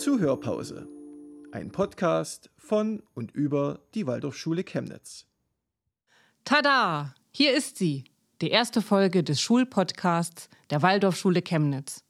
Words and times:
Zuhörpause. 0.00 0.88
Ein 1.52 1.72
Podcast 1.72 2.48
von 2.56 3.02
und 3.12 3.32
über 3.32 3.80
die 3.94 4.06
Waldorfschule 4.06 4.64
Chemnitz. 4.64 5.26
Tada! 6.42 7.14
Hier 7.30 7.54
ist 7.54 7.76
sie, 7.76 8.04
die 8.40 8.48
erste 8.48 8.80
Folge 8.80 9.22
des 9.22 9.42
Schulpodcasts 9.42 10.48
der 10.70 10.80
Waldorfschule 10.80 11.42
Chemnitz. 11.42 12.02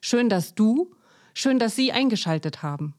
Schön, 0.00 0.28
dass 0.28 0.56
du, 0.56 0.96
schön, 1.32 1.60
dass 1.60 1.76
Sie 1.76 1.92
eingeschaltet 1.92 2.64
haben. 2.64 2.94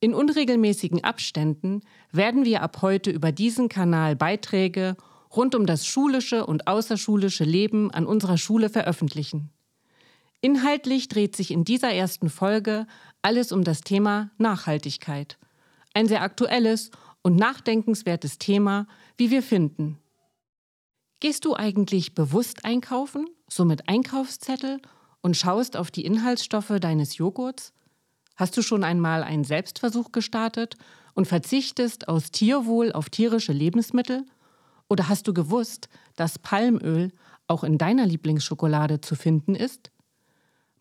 In 0.00 0.14
unregelmäßigen 0.14 1.04
Abständen 1.04 1.82
werden 2.12 2.46
wir 2.46 2.62
ab 2.62 2.80
heute 2.80 3.10
über 3.10 3.30
diesen 3.30 3.68
Kanal 3.68 4.16
Beiträge 4.16 4.96
rund 5.36 5.54
um 5.54 5.66
das 5.66 5.86
schulische 5.86 6.46
und 6.46 6.66
außerschulische 6.66 7.44
Leben 7.44 7.90
an 7.90 8.06
unserer 8.06 8.38
Schule 8.38 8.70
veröffentlichen. 8.70 9.50
Inhaltlich 10.42 11.08
dreht 11.08 11.36
sich 11.36 11.50
in 11.50 11.64
dieser 11.64 11.92
ersten 11.92 12.30
Folge 12.30 12.86
alles 13.20 13.52
um 13.52 13.62
das 13.62 13.82
Thema 13.82 14.30
Nachhaltigkeit. 14.38 15.38
Ein 15.92 16.06
sehr 16.06 16.22
aktuelles 16.22 16.90
und 17.22 17.36
nachdenkenswertes 17.36 18.38
Thema, 18.38 18.86
wie 19.18 19.30
wir 19.30 19.42
finden. 19.42 19.98
Gehst 21.20 21.44
du 21.44 21.54
eigentlich 21.54 22.14
bewusst 22.14 22.64
einkaufen, 22.64 23.26
so 23.48 23.66
mit 23.66 23.88
Einkaufszettel 23.88 24.80
und 25.20 25.36
schaust 25.36 25.76
auf 25.76 25.90
die 25.90 26.06
Inhaltsstoffe 26.06 26.72
deines 26.80 27.18
Joghurts? 27.18 27.74
Hast 28.36 28.56
du 28.56 28.62
schon 28.62 28.84
einmal 28.84 29.22
einen 29.22 29.44
Selbstversuch 29.44 30.12
gestartet 30.12 30.76
und 31.12 31.26
verzichtest 31.26 32.08
aus 32.08 32.30
Tierwohl 32.30 32.92
auf 32.92 33.10
tierische 33.10 33.52
Lebensmittel? 33.52 34.24
Oder 34.88 35.10
hast 35.10 35.28
du 35.28 35.34
gewusst, 35.34 35.90
dass 36.16 36.38
Palmöl 36.38 37.12
auch 37.46 37.64
in 37.64 37.76
deiner 37.76 38.06
Lieblingsschokolade 38.06 39.02
zu 39.02 39.14
finden 39.14 39.54
ist? 39.54 39.90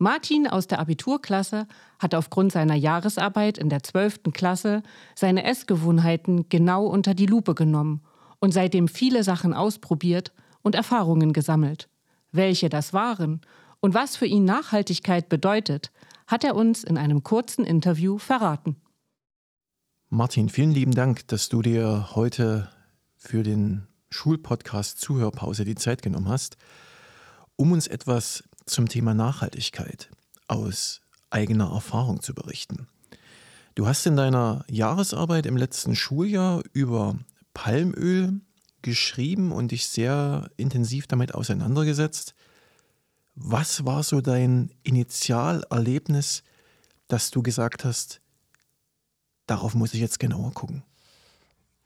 Martin 0.02 0.48
aus 0.48 0.66
der 0.66 0.80
Abiturklasse 0.80 1.68
hat 2.00 2.16
aufgrund 2.16 2.54
seiner 2.54 2.76
Jahresarbeit 2.76 3.58
in 3.58 3.68
der 3.68 3.84
12. 3.84 4.32
Klasse 4.34 4.82
seine 5.14 5.44
Essgewohnheiten 5.44 6.48
genau 6.48 6.86
unter 6.86 7.14
die 7.14 7.26
Lupe 7.26 7.54
genommen 7.54 8.02
und 8.40 8.54
seitdem 8.54 8.88
viele 8.88 9.26
Sachen 9.26 9.54
ausprobiert 9.54 10.32
und 10.62 10.74
Erfahrungen 10.74 11.34
gesammelt. 11.34 11.90
Welche 12.32 12.70
das 12.70 12.94
waren 12.94 13.42
und 13.82 13.94
was 13.94 14.16
für 14.16 14.26
ihn 14.26 14.46
Nachhaltigkeit 14.46 15.28
bedeutet, 15.28 15.92
hat 16.28 16.46
er 16.46 16.56
uns 16.56 16.86
in 16.86 16.98
einem 16.98 17.24
kurzen 17.24 17.66
Interview 17.66 18.20
verraten. 18.20 18.78
Martin, 20.08 20.48
vielen 20.48 20.72
lieben 20.72 20.94
Dank, 20.96 21.28
dass 21.28 21.50
du 21.50 21.62
dir 21.62 22.16
heute 22.16 22.70
für 23.18 23.44
den 23.44 23.86
Schulpodcast 24.12 25.02
Zuhörpause 25.02 25.66
die 25.66 25.76
Zeit 25.76 26.02
genommen 26.02 26.30
hast, 26.30 26.56
um 27.58 27.74
uns 27.74 27.88
etwas 27.88 28.49
zum 28.70 28.88
Thema 28.88 29.14
Nachhaltigkeit 29.14 30.10
aus 30.48 31.02
eigener 31.30 31.72
Erfahrung 31.72 32.22
zu 32.22 32.34
berichten. 32.34 32.88
Du 33.76 33.88
hast 33.88 34.06
in 34.06 34.16
deiner 34.16 34.66
Jahresarbeit 34.70 35.46
im 35.46 35.58
letzten 35.58 35.96
Schuljahr 35.96 36.64
über 36.74 37.18
Palmöl 37.54 38.42
geschrieben 38.82 39.52
und 39.52 39.72
dich 39.72 39.88
sehr 39.88 40.50
intensiv 40.58 41.08
damit 41.08 41.36
auseinandergesetzt. 41.36 42.34
Was 43.36 43.86
war 43.86 44.04
so 44.04 44.22
dein 44.22 44.72
Initialerlebnis, 44.84 46.44
dass 47.08 47.32
du 47.32 47.42
gesagt 47.42 47.86
hast, 47.86 48.22
darauf 49.48 49.76
muss 49.76 49.94
ich 49.94 50.00
jetzt 50.02 50.20
genauer 50.20 50.54
gucken? 50.54 50.84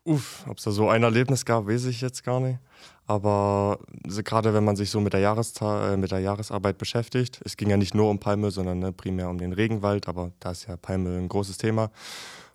Uff, 0.06 0.45
ob 0.48 0.58
es 0.58 0.64
da 0.66 0.72
so 0.72 0.89
ein 0.89 1.04
Erlebnis 1.04 1.45
gab, 1.45 1.67
weiß 1.67 1.86
ich 1.86 2.02
jetzt 2.02 2.23
gar 2.23 2.39
nicht. 2.39 2.59
Aber 3.05 3.79
gerade 4.23 4.53
wenn 4.53 4.63
man 4.63 4.77
sich 4.77 4.89
so 4.89 5.01
mit 5.01 5.13
der, 5.13 5.19
Jahresta 5.19 5.93
äh, 5.93 5.97
mit 5.97 6.11
der 6.11 6.19
Jahresarbeit 6.19 6.77
beschäftigt, 6.77 7.41
es 7.43 7.57
ging 7.57 7.69
ja 7.69 7.77
nicht 7.77 7.93
nur 7.93 8.09
um 8.09 8.19
Palme, 8.19 8.49
sondern 8.49 8.79
ne, 8.79 8.93
primär 8.93 9.29
um 9.29 9.37
den 9.37 9.51
Regenwald, 9.51 10.07
aber 10.07 10.31
da 10.39 10.51
ist 10.51 10.67
ja 10.67 10.77
Palme 10.77 11.17
ein 11.17 11.27
großes 11.27 11.57
Thema. 11.57 11.91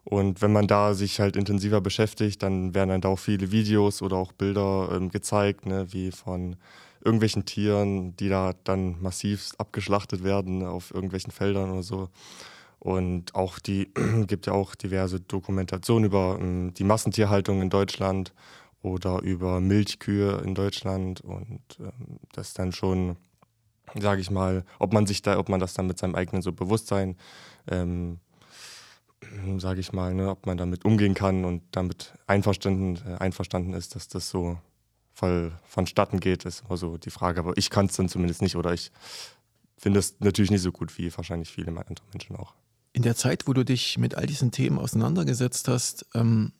Und 0.04 0.40
wenn 0.40 0.52
man 0.52 0.66
da 0.66 0.94
sich 0.94 1.20
halt 1.20 1.36
intensiver 1.36 1.82
beschäftigt, 1.82 2.42
dann 2.42 2.74
werden 2.74 2.88
dann 2.88 3.00
da 3.02 3.08
auch 3.08 3.18
viele 3.18 3.52
Videos 3.52 4.00
oder 4.00 4.16
auch 4.16 4.32
Bilder 4.32 4.88
ähm, 4.92 5.10
gezeigt, 5.10 5.66
ne, 5.66 5.86
wie 5.92 6.12
von 6.12 6.56
irgendwelchen 7.04 7.44
Tieren, 7.44 8.16
die 8.16 8.30
da 8.30 8.54
dann 8.64 9.00
massiv 9.02 9.50
abgeschlachtet 9.58 10.24
werden 10.24 10.64
auf 10.64 10.94
irgendwelchen 10.94 11.30
Feldern 11.30 11.70
oder 11.70 11.82
so. 11.82 12.08
Und 12.78 13.34
auch 13.34 13.58
die 13.58 13.92
gibt 14.26 14.46
ja 14.46 14.54
auch 14.54 14.74
diverse 14.74 15.20
Dokumentationen 15.20 16.04
über 16.04 16.38
ähm, 16.40 16.72
die 16.74 16.84
Massentierhaltung 16.84 17.60
in 17.60 17.68
Deutschland 17.68 18.32
oder 18.82 19.22
über 19.22 19.60
Milchkühe 19.60 20.40
in 20.44 20.54
Deutschland. 20.54 21.20
Und 21.20 21.62
ähm, 21.80 22.20
das 22.32 22.54
dann 22.54 22.72
schon, 22.72 23.16
sage 23.98 24.20
ich 24.20 24.30
mal, 24.30 24.64
ob 24.78 24.92
man 24.92 25.06
sich 25.06 25.22
da, 25.22 25.38
ob 25.38 25.48
man 25.48 25.60
das 25.60 25.74
dann 25.74 25.86
mit 25.86 25.98
seinem 25.98 26.14
eigenen 26.14 26.42
so 26.42 26.52
Bewusstsein, 26.52 27.16
ähm, 27.68 28.20
sage 29.58 29.80
ich 29.80 29.92
mal, 29.92 30.14
ne, 30.14 30.30
ob 30.30 30.46
man 30.46 30.56
damit 30.56 30.84
umgehen 30.84 31.14
kann 31.14 31.44
und 31.44 31.62
damit 31.72 32.14
einverstanden, 32.26 32.98
äh, 33.06 33.16
einverstanden 33.18 33.74
ist, 33.74 33.96
dass 33.96 34.08
das 34.08 34.30
so 34.30 34.58
voll 35.12 35.52
vonstatten 35.64 36.20
geht, 36.20 36.44
ist 36.44 36.64
immer 36.64 36.76
so 36.76 36.96
die 36.96 37.10
Frage. 37.10 37.40
Aber 37.40 37.56
ich 37.56 37.70
kann 37.70 37.86
es 37.86 37.96
dann 37.96 38.08
zumindest 38.08 38.40
nicht 38.40 38.56
oder 38.56 38.72
ich 38.72 38.92
finde 39.76 39.98
es 39.98 40.20
natürlich 40.20 40.50
nicht 40.50 40.62
so 40.62 40.72
gut 40.72 40.96
wie 40.98 41.14
wahrscheinlich 41.16 41.50
viele 41.50 41.68
andere 41.68 42.06
Menschen 42.12 42.36
auch. 42.36 42.54
In 42.92 43.02
der 43.02 43.16
Zeit, 43.16 43.46
wo 43.46 43.52
du 43.52 43.64
dich 43.64 43.98
mit 43.98 44.14
all 44.14 44.26
diesen 44.26 44.50
Themen 44.50 44.78
auseinandergesetzt 44.78 45.68
hast, 45.68 46.06
ähm, 46.14 46.52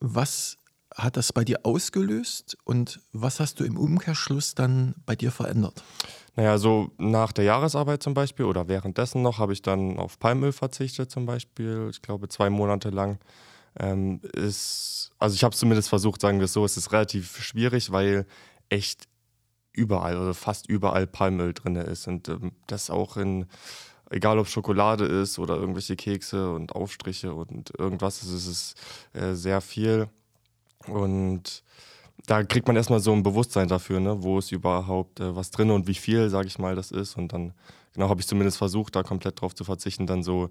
was 0.00 0.58
hat 0.94 1.16
das 1.16 1.32
bei 1.32 1.44
dir 1.44 1.60
ausgelöst 1.64 2.56
und 2.64 3.00
was 3.12 3.40
hast 3.40 3.60
du 3.60 3.64
im 3.64 3.76
Umkehrschluss 3.76 4.54
dann 4.54 4.94
bei 5.06 5.16
dir 5.16 5.32
verändert? 5.32 5.82
Naja, 6.36 6.58
so 6.58 6.90
nach 6.98 7.32
der 7.32 7.44
Jahresarbeit 7.44 8.02
zum 8.02 8.14
Beispiel 8.14 8.44
oder 8.46 8.68
währenddessen 8.68 9.22
noch 9.22 9.38
habe 9.38 9.52
ich 9.52 9.62
dann 9.62 9.98
auf 9.98 10.18
Palmöl 10.18 10.52
verzichtet 10.52 11.10
zum 11.10 11.26
Beispiel, 11.26 11.88
ich 11.90 12.00
glaube 12.00 12.28
zwei 12.28 12.50
Monate 12.50 12.90
lang. 12.90 13.18
Ähm, 13.76 14.20
ist, 14.32 15.12
also 15.18 15.34
ich 15.34 15.42
habe 15.42 15.54
zumindest 15.54 15.88
versucht, 15.88 16.20
sagen 16.20 16.38
wir 16.38 16.44
es 16.44 16.52
so, 16.52 16.64
es 16.64 16.76
ist 16.76 16.92
relativ 16.92 17.42
schwierig, 17.42 17.90
weil 17.90 18.24
echt 18.68 19.08
überall, 19.72 20.16
also 20.16 20.32
fast 20.32 20.68
überall 20.68 21.08
Palmöl 21.08 21.52
drin 21.54 21.74
ist 21.74 22.06
und 22.06 22.28
ähm, 22.28 22.52
das 22.68 22.90
auch 22.90 23.16
in 23.16 23.46
egal 24.10 24.38
ob 24.38 24.46
Schokolade 24.46 25.04
ist 25.06 25.40
oder 25.40 25.56
irgendwelche 25.56 25.96
Kekse 25.96 26.52
und 26.52 26.72
Aufstriche 26.72 27.34
und 27.34 27.72
irgendwas, 27.76 28.22
es 28.22 28.46
ist 28.46 28.74
äh, 29.12 29.34
sehr 29.34 29.60
viel. 29.60 30.08
Und 30.86 31.62
da 32.26 32.42
kriegt 32.42 32.66
man 32.66 32.76
erstmal 32.76 33.00
so 33.00 33.12
ein 33.12 33.22
Bewusstsein 33.22 33.68
dafür, 33.68 34.00
ne, 34.00 34.22
wo 34.22 34.38
ist 34.38 34.52
überhaupt 34.52 35.20
äh, 35.20 35.36
was 35.36 35.50
drin 35.50 35.70
und 35.70 35.86
wie 35.86 35.94
viel, 35.94 36.30
sage 36.30 36.46
ich 36.46 36.58
mal, 36.58 36.74
das 36.74 36.90
ist. 36.90 37.16
Und 37.16 37.32
dann, 37.32 37.52
genau, 37.92 38.08
habe 38.08 38.20
ich 38.20 38.26
zumindest 38.26 38.58
versucht, 38.58 38.96
da 38.96 39.02
komplett 39.02 39.40
drauf 39.40 39.54
zu 39.54 39.64
verzichten. 39.64 40.06
Dann 40.06 40.22
so, 40.22 40.50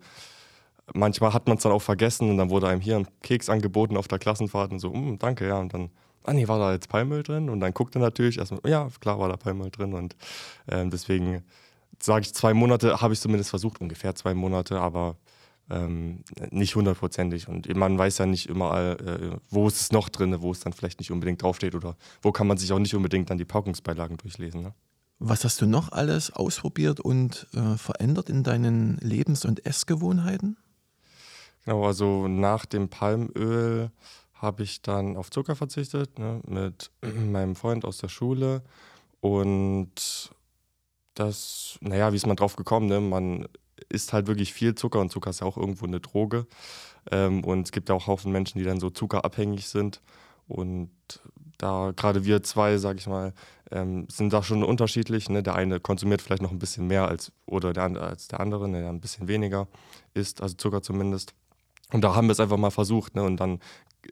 manchmal 0.93 1.33
hat 1.33 1.47
man 1.47 1.57
es 1.57 1.63
dann 1.63 1.71
auch 1.71 1.81
vergessen 1.81 2.29
und 2.29 2.37
dann 2.37 2.49
wurde 2.49 2.67
einem 2.67 2.81
hier 2.81 2.97
ein 2.97 3.07
Keks 3.21 3.49
angeboten 3.49 3.97
auf 3.97 4.07
der 4.07 4.19
Klassenfahrt 4.19 4.71
und 4.71 4.79
so, 4.79 4.91
mm, 4.91 5.19
danke, 5.19 5.47
ja. 5.47 5.59
Und 5.59 5.73
dann, 5.73 5.89
ah 6.23 6.33
nee, 6.33 6.47
war 6.47 6.59
da 6.59 6.73
jetzt 6.73 6.89
Palmöl 6.89 7.23
drin? 7.23 7.49
Und 7.49 7.59
dann 7.59 7.73
guckte 7.73 7.99
natürlich 7.99 8.37
erstmal, 8.37 8.61
ja, 8.67 8.87
klar 8.99 9.19
war 9.19 9.29
da 9.29 9.37
Palmöl 9.37 9.71
drin. 9.71 9.93
Und 9.93 10.15
äh, 10.67 10.85
deswegen 10.87 11.43
sage 12.01 12.21
ich, 12.23 12.33
zwei 12.33 12.53
Monate 12.53 13.01
habe 13.01 13.13
ich 13.13 13.19
zumindest 13.19 13.49
versucht, 13.49 13.81
ungefähr 13.81 14.13
zwei 14.15 14.33
Monate, 14.33 14.79
aber 14.79 15.15
ähm, 15.69 16.23
nicht 16.51 16.75
hundertprozentig. 16.75 17.47
Und 17.47 17.73
man 17.75 17.97
weiß 17.97 18.17
ja 18.19 18.25
nicht 18.25 18.49
immer, 18.49 18.99
äh, 18.99 19.37
wo 19.49 19.67
ist 19.67 19.81
es 19.81 19.91
noch 19.91 20.09
drin, 20.09 20.41
wo 20.41 20.51
es 20.51 20.59
dann 20.59 20.73
vielleicht 20.73 20.99
nicht 20.99 21.11
unbedingt 21.11 21.41
draufsteht 21.41 21.75
oder 21.75 21.95
wo 22.21 22.31
kann 22.31 22.47
man 22.47 22.57
sich 22.57 22.71
auch 22.71 22.79
nicht 22.79 22.95
unbedingt 22.95 23.29
dann 23.29 23.37
die 23.37 23.45
Packungsbeilagen 23.45 24.17
durchlesen. 24.17 24.61
Ne? 24.61 24.73
Was 25.19 25.45
hast 25.45 25.61
du 25.61 25.65
noch 25.65 25.91
alles 25.91 26.31
ausprobiert 26.31 26.99
und 26.99 27.47
äh, 27.53 27.77
verändert 27.77 28.29
in 28.29 28.43
deinen 28.43 28.97
Lebens- 28.97 29.45
und 29.45 29.65
Essgewohnheiten? 29.65 30.57
Genau, 31.65 31.85
also 31.85 32.27
nach 32.27 32.65
dem 32.65 32.89
Palmöl 32.89 33.91
habe 34.33 34.63
ich 34.63 34.81
dann 34.81 35.15
auf 35.15 35.31
Zucker 35.31 35.55
verzichtet 35.55 36.19
ne, 36.19 36.41
mit 36.45 36.91
meinem 37.01 37.55
Freund 37.55 37.85
aus 37.85 37.99
der 37.99 38.09
Schule 38.09 38.63
und 39.21 40.33
das, 41.13 41.77
naja, 41.79 42.11
wie 42.11 42.17
ist 42.17 42.27
man 42.27 42.35
drauf 42.35 42.57
gekommen? 42.57 42.87
Ne? 42.87 42.99
Man 42.99 43.47
isst 43.89 44.13
halt 44.13 44.27
wirklich 44.27 44.53
viel 44.53 44.75
Zucker 44.75 44.99
und 44.99 45.11
Zucker 45.11 45.29
ist 45.29 45.41
ja 45.41 45.47
auch 45.47 45.57
irgendwo 45.57 45.85
eine 45.85 45.99
Droge. 45.99 46.47
Ähm, 47.11 47.43
und 47.43 47.67
es 47.67 47.71
gibt 47.71 47.89
ja 47.89 47.95
auch 47.95 48.07
Haufen 48.07 48.31
Menschen, 48.31 48.59
die 48.59 48.65
dann 48.65 48.79
so 48.79 48.89
zuckerabhängig 48.89 49.67
sind. 49.67 50.01
Und 50.47 50.89
da 51.57 51.93
gerade 51.95 52.25
wir 52.25 52.43
zwei, 52.43 52.77
sag 52.77 52.97
ich 52.97 53.07
mal, 53.07 53.33
ähm, 53.71 54.07
sind 54.09 54.33
da 54.33 54.43
schon 54.43 54.63
unterschiedlich. 54.63 55.29
Ne? 55.29 55.43
Der 55.43 55.55
eine 55.55 55.79
konsumiert 55.79 56.21
vielleicht 56.21 56.41
noch 56.41 56.51
ein 56.51 56.59
bisschen 56.59 56.87
mehr 56.87 57.07
als, 57.07 57.31
oder 57.45 57.73
der, 57.73 57.83
als 58.01 58.27
der 58.27 58.39
andere, 58.39 58.67
ne? 58.67 58.81
der 58.81 58.89
ein 58.89 59.01
bisschen 59.01 59.27
weniger 59.27 59.67
isst, 60.13 60.41
also 60.41 60.55
Zucker 60.55 60.81
zumindest. 60.81 61.33
Und 61.93 62.01
da 62.01 62.15
haben 62.15 62.27
wir 62.27 62.31
es 62.31 62.39
einfach 62.39 62.57
mal 62.57 62.71
versucht. 62.71 63.15
Ne? 63.15 63.23
Und 63.23 63.37
dann 63.37 63.59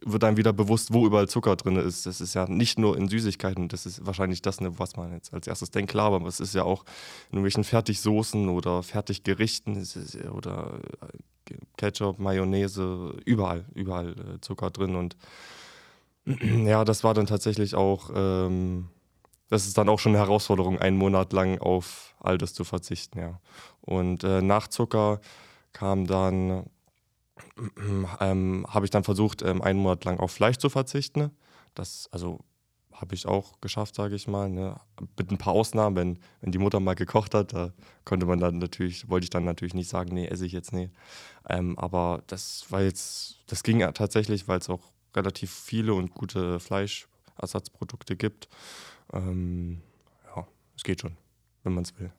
wird 0.01 0.23
einem 0.23 0.37
wieder 0.37 0.53
bewusst, 0.53 0.93
wo 0.93 1.05
überall 1.05 1.27
Zucker 1.27 1.55
drin 1.55 1.75
ist. 1.75 2.05
Das 2.05 2.21
ist 2.21 2.33
ja 2.33 2.47
nicht 2.47 2.79
nur 2.79 2.95
in 2.95 3.09
Süßigkeiten, 3.09 3.67
das 3.67 3.85
ist 3.85 4.05
wahrscheinlich 4.05 4.41
das, 4.41 4.61
ne, 4.61 4.79
was 4.79 4.95
man 4.95 5.11
jetzt 5.11 5.33
als 5.33 5.47
erstes 5.47 5.71
denkt. 5.71 5.91
Klar, 5.91 6.13
aber 6.13 6.27
es 6.27 6.39
ist 6.39 6.55
ja 6.55 6.63
auch 6.63 6.83
in 7.29 7.37
irgendwelchen 7.37 7.63
Fertigsoßen 7.63 8.47
oder 8.49 8.83
Fertiggerichten 8.83 9.85
oder 10.33 10.79
äh, 11.01 11.55
Ketchup, 11.75 12.19
Mayonnaise, 12.19 13.15
überall, 13.25 13.65
überall 13.73 14.11
äh, 14.11 14.41
Zucker 14.41 14.69
drin. 14.69 14.95
Und 14.95 15.17
ja, 16.25 16.85
das 16.85 17.03
war 17.03 17.13
dann 17.13 17.25
tatsächlich 17.25 17.75
auch, 17.75 18.11
ähm, 18.15 18.89
das 19.49 19.67
ist 19.67 19.77
dann 19.77 19.89
auch 19.89 19.99
schon 19.99 20.13
eine 20.13 20.23
Herausforderung, 20.23 20.79
einen 20.79 20.97
Monat 20.97 21.33
lang 21.33 21.59
auf 21.59 22.15
all 22.19 22.37
das 22.37 22.53
zu 22.53 22.63
verzichten, 22.63 23.19
ja. 23.19 23.41
Und 23.81 24.23
äh, 24.23 24.43
nach 24.43 24.67
Zucker 24.67 25.19
kam 25.73 26.05
dann, 26.05 26.65
ähm, 28.19 28.65
habe 28.69 28.85
ich 28.85 28.91
dann 28.91 29.03
versucht, 29.03 29.41
ähm, 29.41 29.61
einen 29.61 29.79
Monat 29.79 30.05
lang 30.05 30.19
auf 30.19 30.31
Fleisch 30.31 30.57
zu 30.57 30.69
verzichten. 30.69 31.31
Das, 31.73 32.09
also 32.11 32.39
habe 33.01 33.15
ich 33.15 33.25
auch 33.25 33.59
geschafft, 33.61 33.95
sage 33.95 34.15
ich 34.15 34.27
mal. 34.27 34.49
Ne? 34.49 34.79
Mit 35.17 35.31
ein 35.31 35.37
paar 35.37 35.53
Ausnahmen, 35.53 35.95
wenn, 35.95 36.19
wenn 36.39 36.51
die 36.51 36.59
Mutter 36.59 36.79
mal 36.79 36.93
gekocht 36.93 37.33
hat, 37.33 37.53
da 37.53 37.73
konnte 38.05 38.25
man 38.25 38.39
dann 38.39 38.59
natürlich, 38.59 39.09
wollte 39.09 39.23
ich 39.25 39.29
dann 39.31 39.43
natürlich 39.43 39.73
nicht 39.73 39.89
sagen, 39.89 40.13
nee, 40.13 40.27
esse 40.27 40.45
ich 40.45 40.51
jetzt 40.51 40.71
nee. 40.71 40.91
Ähm, 41.49 41.77
aber 41.79 42.23
das 42.27 42.65
war 42.69 42.81
jetzt, 42.81 43.39
das 43.47 43.63
ging 43.63 43.79
tatsächlich, 43.93 44.47
weil 44.47 44.59
es 44.59 44.69
auch 44.69 44.91
relativ 45.15 45.51
viele 45.51 45.93
und 45.93 46.13
gute 46.13 46.59
Fleischersatzprodukte 46.59 48.15
gibt. 48.15 48.47
Ähm, 49.11 49.81
ja, 50.35 50.47
es 50.77 50.83
geht 50.83 51.01
schon, 51.01 51.17
wenn 51.63 51.73
man 51.73 51.83
es 51.83 51.99
will. 51.99 52.11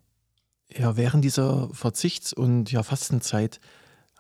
Ja, 0.77 0.97
während 0.97 1.25
dieser 1.25 1.69
Verzichts- 1.73 2.33
und 2.33 2.73
ja, 2.73 2.83
Fastenzeit 2.83 3.61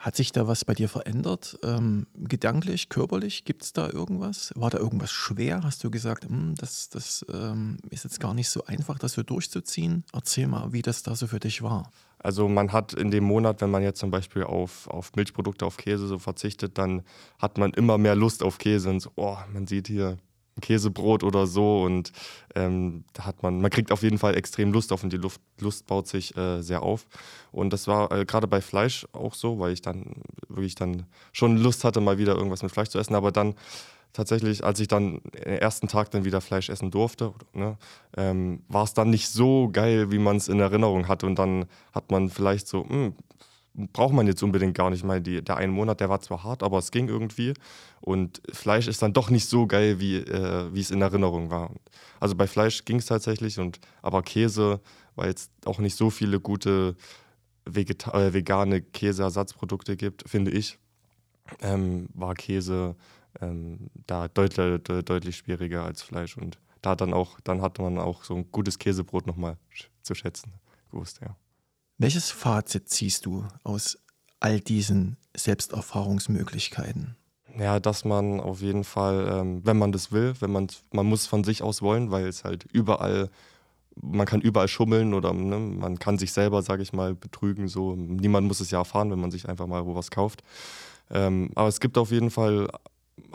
hat 0.03 0.17
sich 0.17 0.33
da 0.33 0.49
was 0.49 0.65
bei 0.65 0.75
dir 0.75 0.89
verändert? 0.89 1.61
Ähm, 1.63 2.09
gedanklich, 2.17 2.89
körperlich? 2.89 3.45
Gibt 3.45 3.63
es 3.63 3.73
da 3.73 3.89
irgendwas? 3.89 4.53
War 4.57 4.69
da 4.69 4.79
irgendwas 4.79 5.13
schwer? 5.13 5.63
Hast 5.63 5.85
du 5.85 5.93
gesagt, 5.93 6.25
hm, 6.25 6.57
das, 6.57 6.89
das 6.89 7.25
ähm, 7.33 7.79
ist 7.89 8.03
jetzt 8.03 8.19
gar 8.19 8.35
nicht 8.35 8.49
so 8.49 8.65
einfach, 8.65 8.99
das 8.99 9.13
so 9.13 9.23
durchzuziehen? 9.23 10.03
Erzähl 10.13 10.49
mal, 10.49 10.73
wie 10.73 10.83
das 10.83 11.05
da 11.05 11.15
so 11.15 11.29
für 11.29 11.39
dich 11.39 11.63
war. 11.63 11.89
Also 12.19 12.49
man 12.49 12.73
hat 12.73 12.93
in 12.95 13.13
dem 13.13 13.23
Monat, 13.23 13.61
wenn 13.61 13.71
man 13.71 13.85
jetzt 13.85 14.01
zum 14.01 14.11
Beispiel 14.11 14.43
auf, 14.43 14.89
auf 14.89 15.13
Milchprodukte, 15.15 15.65
auf 15.65 15.77
Käse 15.77 16.09
so 16.09 16.19
verzichtet, 16.19 16.79
dann 16.79 17.03
hat 17.39 17.59
man 17.59 17.73
immer 17.73 17.97
mehr 17.97 18.17
Lust 18.17 18.43
auf 18.43 18.59
Käse 18.59 18.91
und 18.91 18.99
so, 18.99 19.13
oh, 19.15 19.39
man 19.53 19.69
sieht 19.69 19.87
hier 19.87 20.19
Käsebrot 20.61 21.25
oder 21.25 21.47
so 21.47 21.83
und 21.83 22.13
ähm, 22.55 23.05
da 23.15 23.27
hat 23.27 23.43
man, 23.43 23.61
man 23.61 23.71
kriegt 23.71 23.91
auf 23.91 24.03
jeden 24.03 24.19
Fall 24.19 24.37
extrem 24.37 24.73
Lust 24.73 24.93
auf 24.93 25.03
und 25.03 25.13
die 25.13 25.17
Luft, 25.17 25.41
Lust 25.61 25.87
baut 25.87 26.07
sich 26.07 26.37
äh, 26.37 26.61
sehr 26.61 26.83
auf. 26.83 27.07
Und 27.53 27.73
das 27.73 27.87
war 27.87 28.13
äh, 28.13 28.25
gerade 28.25 28.47
bei 28.47 28.61
Fleisch 28.61 29.07
auch 29.13 29.35
so, 29.35 29.59
weil 29.59 29.73
ich 29.73 29.83
dann 29.83 30.23
wirklich 30.49 30.75
dann 30.75 31.07
schon 31.33 31.57
Lust 31.57 31.85
hatte, 31.85 32.01
mal 32.01 32.19
wieder 32.19 32.35
irgendwas 32.35 32.63
mit 32.63 32.73
Fleisch 32.73 32.89
zu 32.89 32.99
essen, 32.99 33.15
aber 33.15 33.33
dann 33.33 33.55
tatsächlich, 34.13 34.65
als 34.65 34.81
ich 34.81 34.89
dann 34.89 35.21
den 35.35 35.59
ersten 35.59 35.89
Tag 35.89 36.11
dann 36.11 36.25
wieder 36.25 36.41
Fleisch 36.41 36.69
essen 36.69 36.91
durfte, 36.91 37.33
ne, 37.55 37.77
ähm, 38.17 38.63
war 38.69 38.85
es 38.85 38.95
dann 38.95 39.11
nicht 39.11 39.29
so 39.29 39.71
geil, 39.73 40.13
wie 40.13 40.19
man 40.19 40.37
es 40.37 40.49
in 40.49 40.61
Erinnerung 40.61 41.09
hatte. 41.09 41.27
Und 41.27 41.39
dann 41.39 41.67
hat 41.93 42.11
man 42.11 42.29
vielleicht 42.29 42.69
so, 42.69 42.85
mh, 42.85 42.91
hm, 42.91 43.15
braucht 43.75 44.13
man 44.13 44.27
jetzt 44.27 44.43
unbedingt 44.43 44.77
gar 44.77 44.91
nicht 44.91 45.05
mal. 45.05 45.21
Die, 45.21 45.43
der 45.43 45.57
einen 45.57 45.73
Monat, 45.73 46.01
der 46.01 46.09
war 46.09 46.21
zwar 46.21 46.43
hart, 46.45 46.63
aber 46.63 46.79
es 46.79 46.91
ging 46.91 47.09
irgendwie. 47.09 47.55
Und 48.01 48.43
Fleisch 48.53 48.89
ist 48.89 49.03
dann 49.03 49.13
doch 49.13 49.31
nicht 49.31 49.49
so 49.49 49.67
geil, 49.67 50.01
wie, 50.01 50.17
äh, 50.17 50.79
es 50.79 50.91
in 50.91 51.01
Erinnerung 51.01 51.51
war. 51.51 51.71
Also 52.21 52.35
bei 52.35 52.47
Fleisch 52.47 52.85
ging 52.85 52.99
es 52.99 53.07
tatsächlich, 53.07 53.59
und, 53.59 53.81
aber 54.03 54.23
Käse, 54.23 54.81
weil 55.15 55.31
es 55.31 55.51
auch 55.65 55.79
nicht 55.79 55.97
so 55.97 56.11
viele 56.11 56.41
gute 56.41 56.97
Vegeta 57.65 58.13
äh, 58.21 58.33
vegane 58.35 58.83
Käseersatzprodukte 58.83 59.97
gibt, 59.97 60.29
finde 60.29 60.51
ich, 60.51 60.79
ähm, 61.61 62.09
war 62.15 62.35
Käse 62.35 62.97
ähm, 63.41 63.91
da 64.07 64.29
deutlich, 64.29 64.83
deutlich 64.83 65.37
schwieriger 65.37 65.85
als 65.85 66.03
Fleisch. 66.03 66.37
Und 66.37 66.59
da 66.83 66.97
dann 66.97 67.15
auch, 67.15 67.41
dann 67.41 67.63
hat 67.63 67.79
man 67.79 67.99
auch 67.99 68.25
so 68.25 68.35
ein 68.35 68.51
gutes 68.51 68.79
Käsebrot 68.79 69.27
nochmal 69.27 69.57
zu 70.03 70.15
schätzen 70.15 70.53
gewusst, 70.91 71.21
ja. 71.23 71.37
Welches 72.03 72.33
Fazit 72.33 72.89
ziehst 72.89 73.27
du 73.27 73.47
aus 73.63 73.97
all 74.41 74.59
diesen 74.59 75.19
Selbsterfahrungsmöglichkeiten? 75.37 77.15
Ja, 77.57 77.79
dass 77.79 78.05
man 78.05 78.41
auf 78.41 78.61
jeden 78.61 78.83
Fall, 78.83 79.29
ähm, 79.31 79.65
wenn 79.65 79.79
man 79.79 79.93
das 79.93 80.11
will, 80.11 80.35
wenn 80.41 80.51
man 80.51 80.67
man 80.91 81.07
muss 81.07 81.29
von 81.29 81.45
sich 81.45 81.63
aus 81.63 81.81
wollen, 81.81 82.11
weil 82.11 82.27
es 82.27 82.43
halt 82.43 82.65
überall, 82.73 83.31
man 84.01 84.27
kann 84.27 84.41
überall 84.41 84.67
schummeln 84.67 85.15
oder 85.15 85.33
ne, 85.33 85.61
man 85.61 86.01
kann 86.01 86.19
sich 86.19 86.33
selber, 86.33 86.63
sage 86.63 86.83
ich 86.83 86.93
mal, 86.93 87.15
betrügen. 87.15 87.69
So 87.69 87.95
niemand 87.95 88.49
muss 88.49 88.59
es 88.59 88.73
ja 88.73 88.81
erfahren, 88.81 89.13
wenn 89.13 89.21
man 89.21 89.31
sich 89.31 89.49
einfach 89.49 89.69
mal 89.69 89.87
wo 89.87 89.95
was 89.95 90.11
kauft. 90.11 90.43
Ähm, 91.09 91.51
aber 91.55 91.69
es 91.69 91.79
gibt 91.79 91.97
auf 91.99 92.11
jeden 92.11 92.33
Fall 92.33 92.69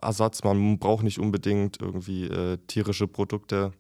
Ersatz. 0.02 0.44
Man 0.44 0.78
braucht 0.78 1.06
nicht 1.06 1.20
unbedingt 1.20 1.80
irgendwie 1.80 2.26
äh, 2.26 2.58
tierische 2.68 3.08
Produkte 3.08 3.72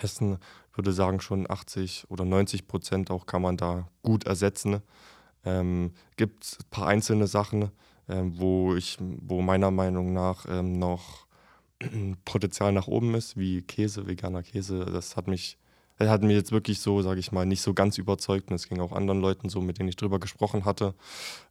essen 0.00 0.38
würde 0.76 0.92
sagen, 0.92 1.20
schon 1.20 1.50
80 1.50 2.06
oder 2.08 2.24
90 2.24 2.66
Prozent 2.66 3.10
auch 3.10 3.26
kann 3.26 3.42
man 3.42 3.56
da 3.56 3.88
gut 4.02 4.24
ersetzen. 4.24 4.82
Ähm, 5.44 5.92
Gibt 6.16 6.58
ein 6.60 6.70
paar 6.70 6.86
einzelne 6.88 7.26
Sachen, 7.26 7.70
ähm, 8.08 8.38
wo 8.38 8.74
ich, 8.74 8.98
wo 9.00 9.42
meiner 9.42 9.70
Meinung 9.70 10.12
nach 10.12 10.46
ähm, 10.48 10.78
noch 10.78 11.26
Potenzial 12.24 12.72
nach 12.72 12.86
oben 12.86 13.14
ist, 13.14 13.36
wie 13.36 13.62
Käse, 13.62 14.06
veganer 14.06 14.42
Käse. 14.42 14.84
Das 14.86 15.16
hat 15.16 15.26
mich, 15.26 15.58
das 15.98 16.08
hat 16.08 16.22
mich 16.22 16.34
jetzt 16.34 16.52
wirklich 16.52 16.80
so, 16.80 17.02
sage 17.02 17.20
ich 17.20 17.32
mal, 17.32 17.46
nicht 17.46 17.62
so 17.62 17.74
ganz 17.74 17.98
überzeugt. 17.98 18.50
Und 18.50 18.56
es 18.56 18.68
ging 18.68 18.80
auch 18.80 18.92
anderen 18.92 19.20
Leuten 19.20 19.48
so, 19.48 19.60
mit 19.60 19.78
denen 19.78 19.88
ich 19.88 19.96
drüber 19.96 20.18
gesprochen 20.18 20.64
hatte. 20.64 20.94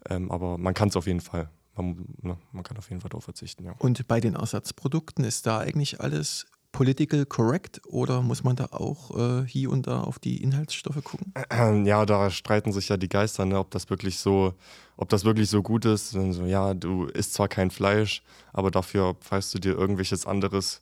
Ähm, 0.09 0.31
aber 0.31 0.57
man 0.57 0.73
kann 0.73 0.89
es 0.89 0.95
auf 0.95 1.07
jeden 1.07 1.21
Fall. 1.21 1.49
Man, 1.75 2.05
ne, 2.21 2.37
man, 2.51 2.63
kann 2.63 2.77
auf 2.77 2.89
jeden 2.89 3.01
Fall 3.01 3.09
darauf 3.09 3.23
verzichten. 3.23 3.65
Ja. 3.65 3.73
Und 3.79 4.07
bei 4.07 4.19
den 4.19 4.35
Ersatzprodukten 4.35 5.23
ist 5.23 5.47
da 5.47 5.59
eigentlich 5.59 6.01
alles 6.01 6.45
political 6.73 7.25
correct 7.25 7.79
oder 7.85 8.21
muss 8.21 8.43
man 8.43 8.57
da 8.57 8.65
auch 8.71 9.17
äh, 9.17 9.47
hier 9.47 9.69
und 9.69 9.87
da 9.87 10.01
auf 10.01 10.19
die 10.19 10.43
Inhaltsstoffe 10.43 11.01
gucken? 11.03 11.33
Ja, 11.85 12.05
da 12.05 12.29
streiten 12.29 12.73
sich 12.73 12.89
ja 12.89 12.97
die 12.97 13.07
Geister, 13.07 13.45
ne, 13.45 13.57
ob 13.59 13.71
das 13.71 13.89
wirklich 13.89 14.17
so, 14.17 14.53
ob 14.97 15.07
das 15.07 15.23
wirklich 15.23 15.49
so 15.49 15.61
gut 15.61 15.85
ist. 15.85 16.09
So, 16.09 16.45
ja, 16.45 16.73
du 16.73 17.05
isst 17.05 17.35
zwar 17.35 17.47
kein 17.47 17.71
Fleisch, 17.71 18.23
aber 18.51 18.71
dafür 18.71 19.13
pfeifst 19.13 19.53
du 19.53 19.59
dir 19.59 19.77
irgendwelches 19.77 20.25
anderes 20.25 20.81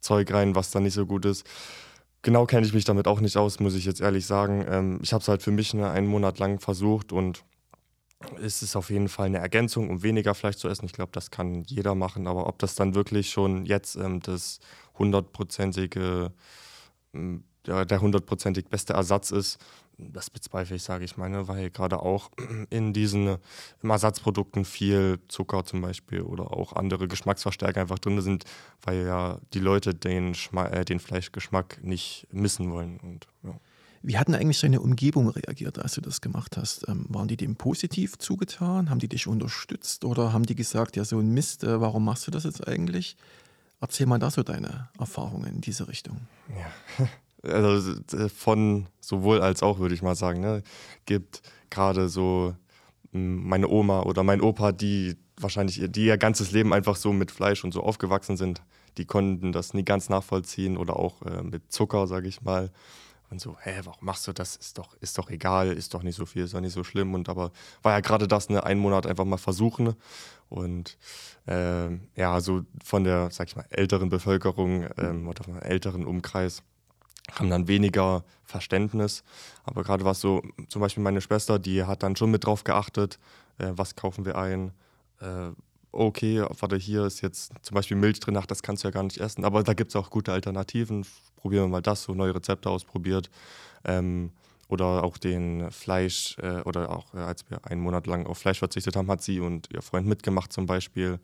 Zeug 0.00 0.32
rein, 0.32 0.54
was 0.54 0.70
dann 0.70 0.84
nicht 0.84 0.94
so 0.94 1.04
gut 1.04 1.26
ist. 1.26 1.44
Genau 2.22 2.46
kenne 2.46 2.66
ich 2.66 2.72
mich 2.72 2.84
damit 2.84 3.06
auch 3.06 3.20
nicht 3.20 3.36
aus, 3.36 3.60
muss 3.60 3.74
ich 3.74 3.84
jetzt 3.84 4.00
ehrlich 4.00 4.24
sagen. 4.24 4.64
Ähm, 4.68 5.00
ich 5.02 5.12
habe 5.12 5.20
es 5.20 5.28
halt 5.28 5.42
für 5.42 5.50
mich 5.50 5.74
ne, 5.74 5.90
einen 5.90 6.06
Monat 6.06 6.38
lang 6.38 6.60
versucht 6.60 7.12
und 7.12 7.44
es 8.40 8.62
ist 8.62 8.76
auf 8.76 8.90
jeden 8.90 9.08
Fall 9.08 9.26
eine 9.26 9.38
Ergänzung, 9.38 9.90
um 9.90 10.02
weniger 10.02 10.34
Fleisch 10.34 10.56
zu 10.56 10.68
essen. 10.68 10.86
Ich 10.86 10.92
glaube, 10.92 11.12
das 11.12 11.30
kann 11.30 11.64
jeder 11.66 11.94
machen, 11.94 12.26
aber 12.26 12.46
ob 12.46 12.58
das 12.58 12.74
dann 12.74 12.94
wirklich 12.94 13.30
schon 13.30 13.66
jetzt 13.66 13.96
ähm, 13.96 14.20
das 14.20 14.60
hundertprozentige, 14.98 16.32
ähm, 17.12 17.44
ja, 17.66 17.84
der 17.84 18.00
hundertprozentig 18.00 18.66
beste 18.66 18.92
Ersatz 18.92 19.30
ist, 19.30 19.58
das 19.98 20.30
bezweifle 20.30 20.76
ich, 20.76 20.82
sage 20.82 21.04
ich 21.04 21.16
mal, 21.16 21.28
ne? 21.28 21.46
weil 21.48 21.70
gerade 21.70 22.00
auch 22.00 22.30
in 22.70 22.92
diesen 22.92 23.36
Ersatzprodukten 23.82 24.64
viel 24.64 25.20
Zucker 25.28 25.64
zum 25.64 25.80
Beispiel 25.80 26.22
oder 26.22 26.52
auch 26.52 26.72
andere 26.74 27.08
Geschmacksverstärker 27.08 27.80
einfach 27.80 27.98
drin 27.98 28.20
sind, 28.20 28.44
weil 28.82 29.06
ja 29.06 29.38
die 29.52 29.60
Leute 29.60 29.94
den, 29.94 30.34
Schma 30.34 30.66
äh, 30.66 30.84
den 30.84 31.00
Fleischgeschmack 31.00 31.82
nicht 31.82 32.26
missen 32.32 32.72
wollen. 32.72 32.98
Und, 33.00 33.26
ja. 33.42 33.58
Wie 34.02 34.18
hat 34.18 34.28
denn 34.28 34.34
eigentlich 34.34 34.60
deine 34.60 34.80
Umgebung 34.80 35.28
reagiert, 35.28 35.78
als 35.78 35.94
du 35.94 36.02
das 36.02 36.20
gemacht 36.20 36.56
hast? 36.56 36.86
Ähm, 36.88 37.06
waren 37.08 37.28
die 37.28 37.38
dem 37.38 37.56
positiv 37.56 38.18
zugetan? 38.18 38.90
Haben 38.90 38.98
die 38.98 39.08
dich 39.08 39.26
unterstützt 39.26 40.04
oder 40.04 40.32
haben 40.32 40.44
die 40.44 40.54
gesagt, 40.54 40.96
ja, 40.96 41.04
so 41.04 41.18
ein 41.18 41.30
Mist, 41.30 41.64
äh, 41.64 41.80
warum 41.80 42.04
machst 42.04 42.26
du 42.26 42.30
das 42.30 42.44
jetzt 42.44 42.66
eigentlich? 42.66 43.16
Erzähl 43.80 44.06
mal 44.06 44.18
da 44.18 44.30
so 44.30 44.42
deine 44.42 44.88
Erfahrungen 44.98 45.46
in 45.46 45.60
diese 45.60 45.88
Richtung. 45.88 46.20
Ja. 46.48 47.06
Also 47.46 47.92
von 48.34 48.86
sowohl 49.00 49.42
als 49.42 49.62
auch, 49.62 49.78
würde 49.78 49.94
ich 49.94 50.00
mal 50.00 50.14
sagen, 50.14 50.40
ne, 50.40 50.62
gibt 51.04 51.42
gerade 51.68 52.08
so 52.08 52.54
hm, 53.12 53.46
meine 53.46 53.68
Oma 53.68 54.04
oder 54.04 54.22
mein 54.22 54.40
Opa, 54.40 54.72
die 54.72 55.18
wahrscheinlich 55.38 55.82
die 55.88 56.06
ihr 56.06 56.16
ganzes 56.16 56.52
Leben 56.52 56.72
einfach 56.72 56.96
so 56.96 57.12
mit 57.12 57.30
Fleisch 57.30 57.62
und 57.62 57.72
so 57.72 57.82
aufgewachsen 57.82 58.38
sind, 58.38 58.62
die 58.96 59.04
konnten 59.04 59.52
das 59.52 59.74
nie 59.74 59.84
ganz 59.84 60.08
nachvollziehen 60.08 60.76
oder 60.76 60.96
auch 60.96 61.22
äh, 61.22 61.42
mit 61.42 61.70
Zucker, 61.72 62.06
sage 62.06 62.28
ich 62.28 62.42
mal. 62.42 62.70
Und 63.34 63.40
so, 63.40 63.56
hä, 63.60 63.80
warum 63.82 64.04
machst 64.04 64.28
du 64.28 64.32
das? 64.32 64.54
Ist 64.54 64.78
doch, 64.78 64.94
ist 65.00 65.18
doch 65.18 65.28
egal, 65.28 65.72
ist 65.72 65.92
doch 65.92 66.04
nicht 66.04 66.14
so 66.14 66.24
viel, 66.24 66.44
ist 66.44 66.54
doch 66.54 66.60
nicht 66.60 66.72
so 66.72 66.84
schlimm. 66.84 67.14
Und 67.14 67.28
aber 67.28 67.50
war 67.82 67.90
ja 67.90 67.98
gerade 67.98 68.28
das, 68.28 68.48
ne, 68.48 68.62
einen 68.62 68.80
Monat 68.80 69.08
einfach 69.08 69.24
mal 69.24 69.38
versuchen. 69.38 69.96
Und 70.48 70.96
äh, 71.48 71.88
ja, 72.14 72.40
so 72.40 72.62
von 72.84 73.02
der, 73.02 73.32
sag 73.32 73.48
ich 73.48 73.56
mal, 73.56 73.64
älteren 73.70 74.08
Bevölkerung 74.08 74.86
ähm, 74.98 75.26
oder 75.26 75.42
vom 75.42 75.58
älteren 75.58 76.06
Umkreis 76.06 76.62
haben 77.32 77.50
dann 77.50 77.66
weniger 77.66 78.22
Verständnis. 78.44 79.24
Aber 79.64 79.82
gerade 79.82 80.04
was 80.04 80.20
so, 80.20 80.40
zum 80.68 80.80
Beispiel 80.80 81.02
meine 81.02 81.20
Schwester, 81.20 81.58
die 81.58 81.82
hat 81.82 82.04
dann 82.04 82.14
schon 82.14 82.30
mit 82.30 82.46
drauf 82.46 82.62
geachtet, 82.62 83.18
äh, 83.58 83.72
was 83.74 83.96
kaufen 83.96 84.24
wir 84.24 84.38
ein, 84.38 84.70
äh, 85.20 85.50
okay, 85.94 86.44
warte, 86.60 86.76
hier 86.76 87.04
ist 87.04 87.20
jetzt 87.20 87.52
zum 87.62 87.74
Beispiel 87.74 87.96
Milch 87.96 88.20
drin, 88.20 88.36
ach, 88.36 88.46
das 88.46 88.62
kannst 88.62 88.84
du 88.84 88.88
ja 88.88 88.92
gar 88.92 89.02
nicht 89.02 89.18
essen. 89.18 89.44
Aber 89.44 89.62
da 89.62 89.74
gibt 89.74 89.90
es 89.90 89.96
auch 89.96 90.10
gute 90.10 90.32
Alternativen. 90.32 91.06
Probieren 91.36 91.64
wir 91.64 91.68
mal 91.68 91.82
das, 91.82 92.02
so 92.02 92.14
neue 92.14 92.34
Rezepte 92.34 92.70
ausprobiert. 92.70 93.30
Ähm, 93.84 94.32
oder 94.68 95.04
auch 95.04 95.18
den 95.18 95.70
Fleisch, 95.70 96.36
äh, 96.38 96.62
oder 96.62 96.90
auch 96.90 97.14
äh, 97.14 97.18
als 97.18 97.48
wir 97.50 97.64
einen 97.66 97.80
Monat 97.80 98.06
lang 98.06 98.26
auf 98.26 98.38
Fleisch 98.38 98.58
verzichtet 98.58 98.96
haben, 98.96 99.10
hat 99.10 99.22
sie 99.22 99.40
und 99.40 99.68
ihr 99.72 99.82
Freund 99.82 100.06
mitgemacht 100.06 100.52
zum 100.52 100.66
Beispiel. 100.66 101.20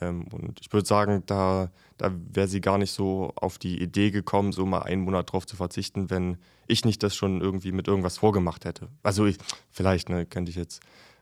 Ähm, 0.00 0.26
und 0.28 0.60
ich 0.60 0.72
würde 0.72 0.86
sagen, 0.86 1.22
da, 1.26 1.70
da 1.98 2.12
wäre 2.32 2.48
sie 2.48 2.60
gar 2.60 2.78
nicht 2.78 2.92
so 2.92 3.32
auf 3.36 3.58
die 3.58 3.82
Idee 3.82 4.10
gekommen, 4.10 4.52
so 4.52 4.66
mal 4.66 4.82
einen 4.82 5.02
Monat 5.02 5.32
drauf 5.32 5.46
zu 5.46 5.56
verzichten, 5.56 6.10
wenn 6.10 6.38
ich 6.66 6.84
nicht 6.84 7.02
das 7.02 7.14
schon 7.14 7.40
irgendwie 7.40 7.72
mit 7.72 7.88
irgendwas 7.88 8.18
vorgemacht 8.18 8.64
hätte. 8.64 8.88
Also 9.02 9.26
ich, 9.26 9.36
vielleicht, 9.70 10.08
ne, 10.08 10.26
könnte 10.26 10.50
ich 10.50 10.56
jetzt 10.56 10.80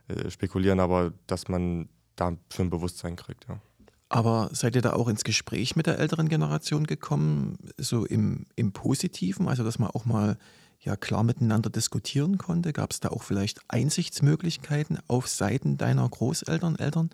äh, 0.08 0.30
spekulieren, 0.30 0.80
aber 0.80 1.12
dass 1.26 1.48
man 1.48 1.88
da 2.16 2.36
für 2.50 2.62
ein 2.62 2.70
Bewusstsein 2.70 3.16
kriegt, 3.16 3.46
ja. 3.48 3.60
Aber 4.08 4.50
seid 4.52 4.76
ihr 4.76 4.82
da 4.82 4.92
auch 4.92 5.08
ins 5.08 5.24
Gespräch 5.24 5.74
mit 5.74 5.86
der 5.86 5.98
älteren 5.98 6.28
Generation 6.28 6.86
gekommen, 6.86 7.58
so 7.78 8.04
im, 8.04 8.46
im 8.54 8.72
Positiven, 8.72 9.48
also 9.48 9.64
dass 9.64 9.78
man 9.78 9.90
auch 9.90 10.04
mal 10.04 10.38
ja 10.78 10.96
klar 10.96 11.24
miteinander 11.24 11.70
diskutieren 11.70 12.38
konnte? 12.38 12.72
Gab 12.72 12.92
es 12.92 13.00
da 13.00 13.08
auch 13.08 13.22
vielleicht 13.22 13.60
Einsichtsmöglichkeiten 13.68 15.00
auf 15.08 15.26
Seiten 15.26 15.78
deiner 15.78 16.08
Großeltern, 16.08 16.76
Eltern? 16.76 17.10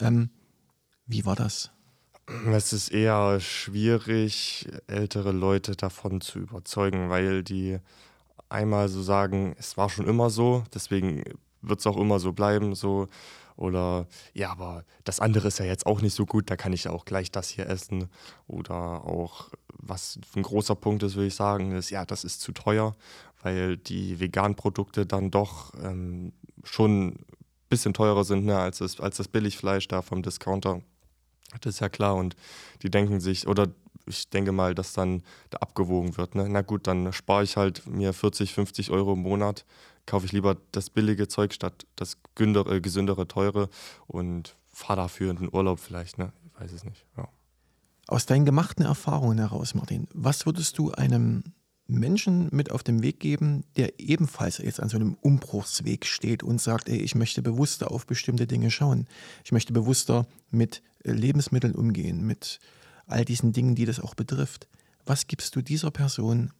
Ähm, 0.00 0.28
wie 1.06 1.24
war 1.24 1.36
das? 1.36 1.70
Es 2.52 2.72
ist 2.72 2.90
eher 2.90 3.38
schwierig, 3.40 4.68
ältere 4.86 5.32
Leute 5.32 5.76
davon 5.76 6.20
zu 6.20 6.40
überzeugen, 6.40 7.10
weil 7.10 7.42
die 7.42 7.78
einmal 8.48 8.88
so 8.88 9.02
sagen, 9.02 9.54
es 9.58 9.76
war 9.76 9.88
schon 9.88 10.06
immer 10.06 10.30
so, 10.30 10.64
deswegen 10.74 11.22
wird 11.62 11.80
es 11.80 11.86
auch 11.86 11.96
immer 11.96 12.18
so 12.18 12.32
bleiben, 12.32 12.74
so. 12.74 13.08
Oder 13.56 14.06
ja, 14.32 14.50
aber 14.50 14.84
das 15.04 15.20
andere 15.20 15.48
ist 15.48 15.58
ja 15.58 15.64
jetzt 15.64 15.86
auch 15.86 16.00
nicht 16.00 16.14
so 16.14 16.26
gut, 16.26 16.50
da 16.50 16.56
kann 16.56 16.72
ich 16.72 16.84
ja 16.84 16.90
auch 16.90 17.04
gleich 17.04 17.30
das 17.30 17.48
hier 17.48 17.68
essen. 17.68 18.08
Oder 18.46 19.04
auch, 19.04 19.50
was 19.68 20.18
ein 20.34 20.42
großer 20.42 20.74
Punkt 20.74 21.02
ist, 21.02 21.14
würde 21.14 21.28
ich 21.28 21.34
sagen, 21.34 21.72
ist, 21.72 21.90
ja, 21.90 22.04
das 22.04 22.24
ist 22.24 22.40
zu 22.40 22.52
teuer, 22.52 22.96
weil 23.42 23.76
die 23.76 24.18
veganen 24.18 24.56
Produkte 24.56 25.06
dann 25.06 25.30
doch 25.30 25.72
ähm, 25.82 26.32
schon 26.64 27.08
ein 27.08 27.24
bisschen 27.68 27.94
teurer 27.94 28.24
sind 28.24 28.44
ne, 28.44 28.58
als, 28.58 28.78
das, 28.78 28.98
als 29.00 29.18
das 29.18 29.28
Billigfleisch 29.28 29.86
da 29.86 30.02
vom 30.02 30.22
Discounter. 30.22 30.80
Das 31.60 31.74
ist 31.74 31.80
ja 31.80 31.88
klar. 31.88 32.16
Und 32.16 32.34
die 32.82 32.90
denken 32.90 33.20
sich, 33.20 33.46
oder 33.46 33.68
ich 34.06 34.28
denke 34.28 34.52
mal, 34.52 34.74
dass 34.74 34.92
dann 34.92 35.22
da 35.50 35.58
abgewogen 35.58 36.16
wird. 36.16 36.34
Ne? 36.34 36.48
Na 36.48 36.62
gut, 36.62 36.86
dann 36.86 37.12
spare 37.12 37.44
ich 37.44 37.56
halt 37.56 37.86
mir 37.86 38.12
40, 38.12 38.52
50 38.52 38.90
Euro 38.90 39.12
im 39.12 39.20
Monat 39.20 39.64
kaufe 40.06 40.26
ich 40.26 40.32
lieber 40.32 40.56
das 40.72 40.90
billige 40.90 41.28
Zeug 41.28 41.52
statt 41.52 41.86
das 41.96 42.18
gündere, 42.34 42.80
gesündere, 42.80 43.26
teure 43.28 43.68
und 44.06 44.56
fahre 44.72 45.02
dafür 45.02 45.30
in 45.30 45.36
den 45.36 45.52
Urlaub 45.52 45.80
vielleicht. 45.80 46.18
Ne? 46.18 46.32
Ich 46.46 46.60
weiß 46.60 46.72
es 46.72 46.84
nicht. 46.84 47.04
Ja. 47.16 47.28
Aus 48.06 48.26
deinen 48.26 48.44
gemachten 48.44 48.84
Erfahrungen 48.84 49.38
heraus, 49.38 49.74
Martin, 49.74 50.08
was 50.12 50.44
würdest 50.44 50.78
du 50.78 50.92
einem 50.92 51.44
Menschen 51.86 52.48
mit 52.50 52.70
auf 52.70 52.82
den 52.82 53.02
Weg 53.02 53.20
geben, 53.20 53.64
der 53.76 54.00
ebenfalls 54.00 54.58
jetzt 54.58 54.80
an 54.80 54.88
so 54.88 54.96
einem 54.96 55.14
Umbruchsweg 55.20 56.06
steht 56.06 56.42
und 56.42 56.60
sagt, 56.60 56.88
ey, 56.88 56.98
ich 56.98 57.14
möchte 57.14 57.42
bewusster 57.42 57.90
auf 57.90 58.06
bestimmte 58.06 58.46
Dinge 58.46 58.70
schauen. 58.70 59.06
Ich 59.44 59.52
möchte 59.52 59.72
bewusster 59.72 60.26
mit 60.50 60.82
äh, 61.04 61.12
Lebensmitteln 61.12 61.74
umgehen, 61.74 62.26
mit 62.26 62.60
all 63.06 63.24
diesen 63.24 63.52
Dingen, 63.52 63.74
die 63.74 63.84
das 63.84 64.00
auch 64.00 64.14
betrifft. 64.14 64.68
Was 65.04 65.26
gibst 65.26 65.56
du 65.56 65.62
dieser 65.62 65.90
Person 65.90 66.52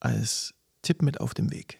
als 0.00 0.54
Tipp 0.82 1.00
mit 1.00 1.20
auf 1.20 1.32
den 1.32 1.50
Weg? 1.50 1.78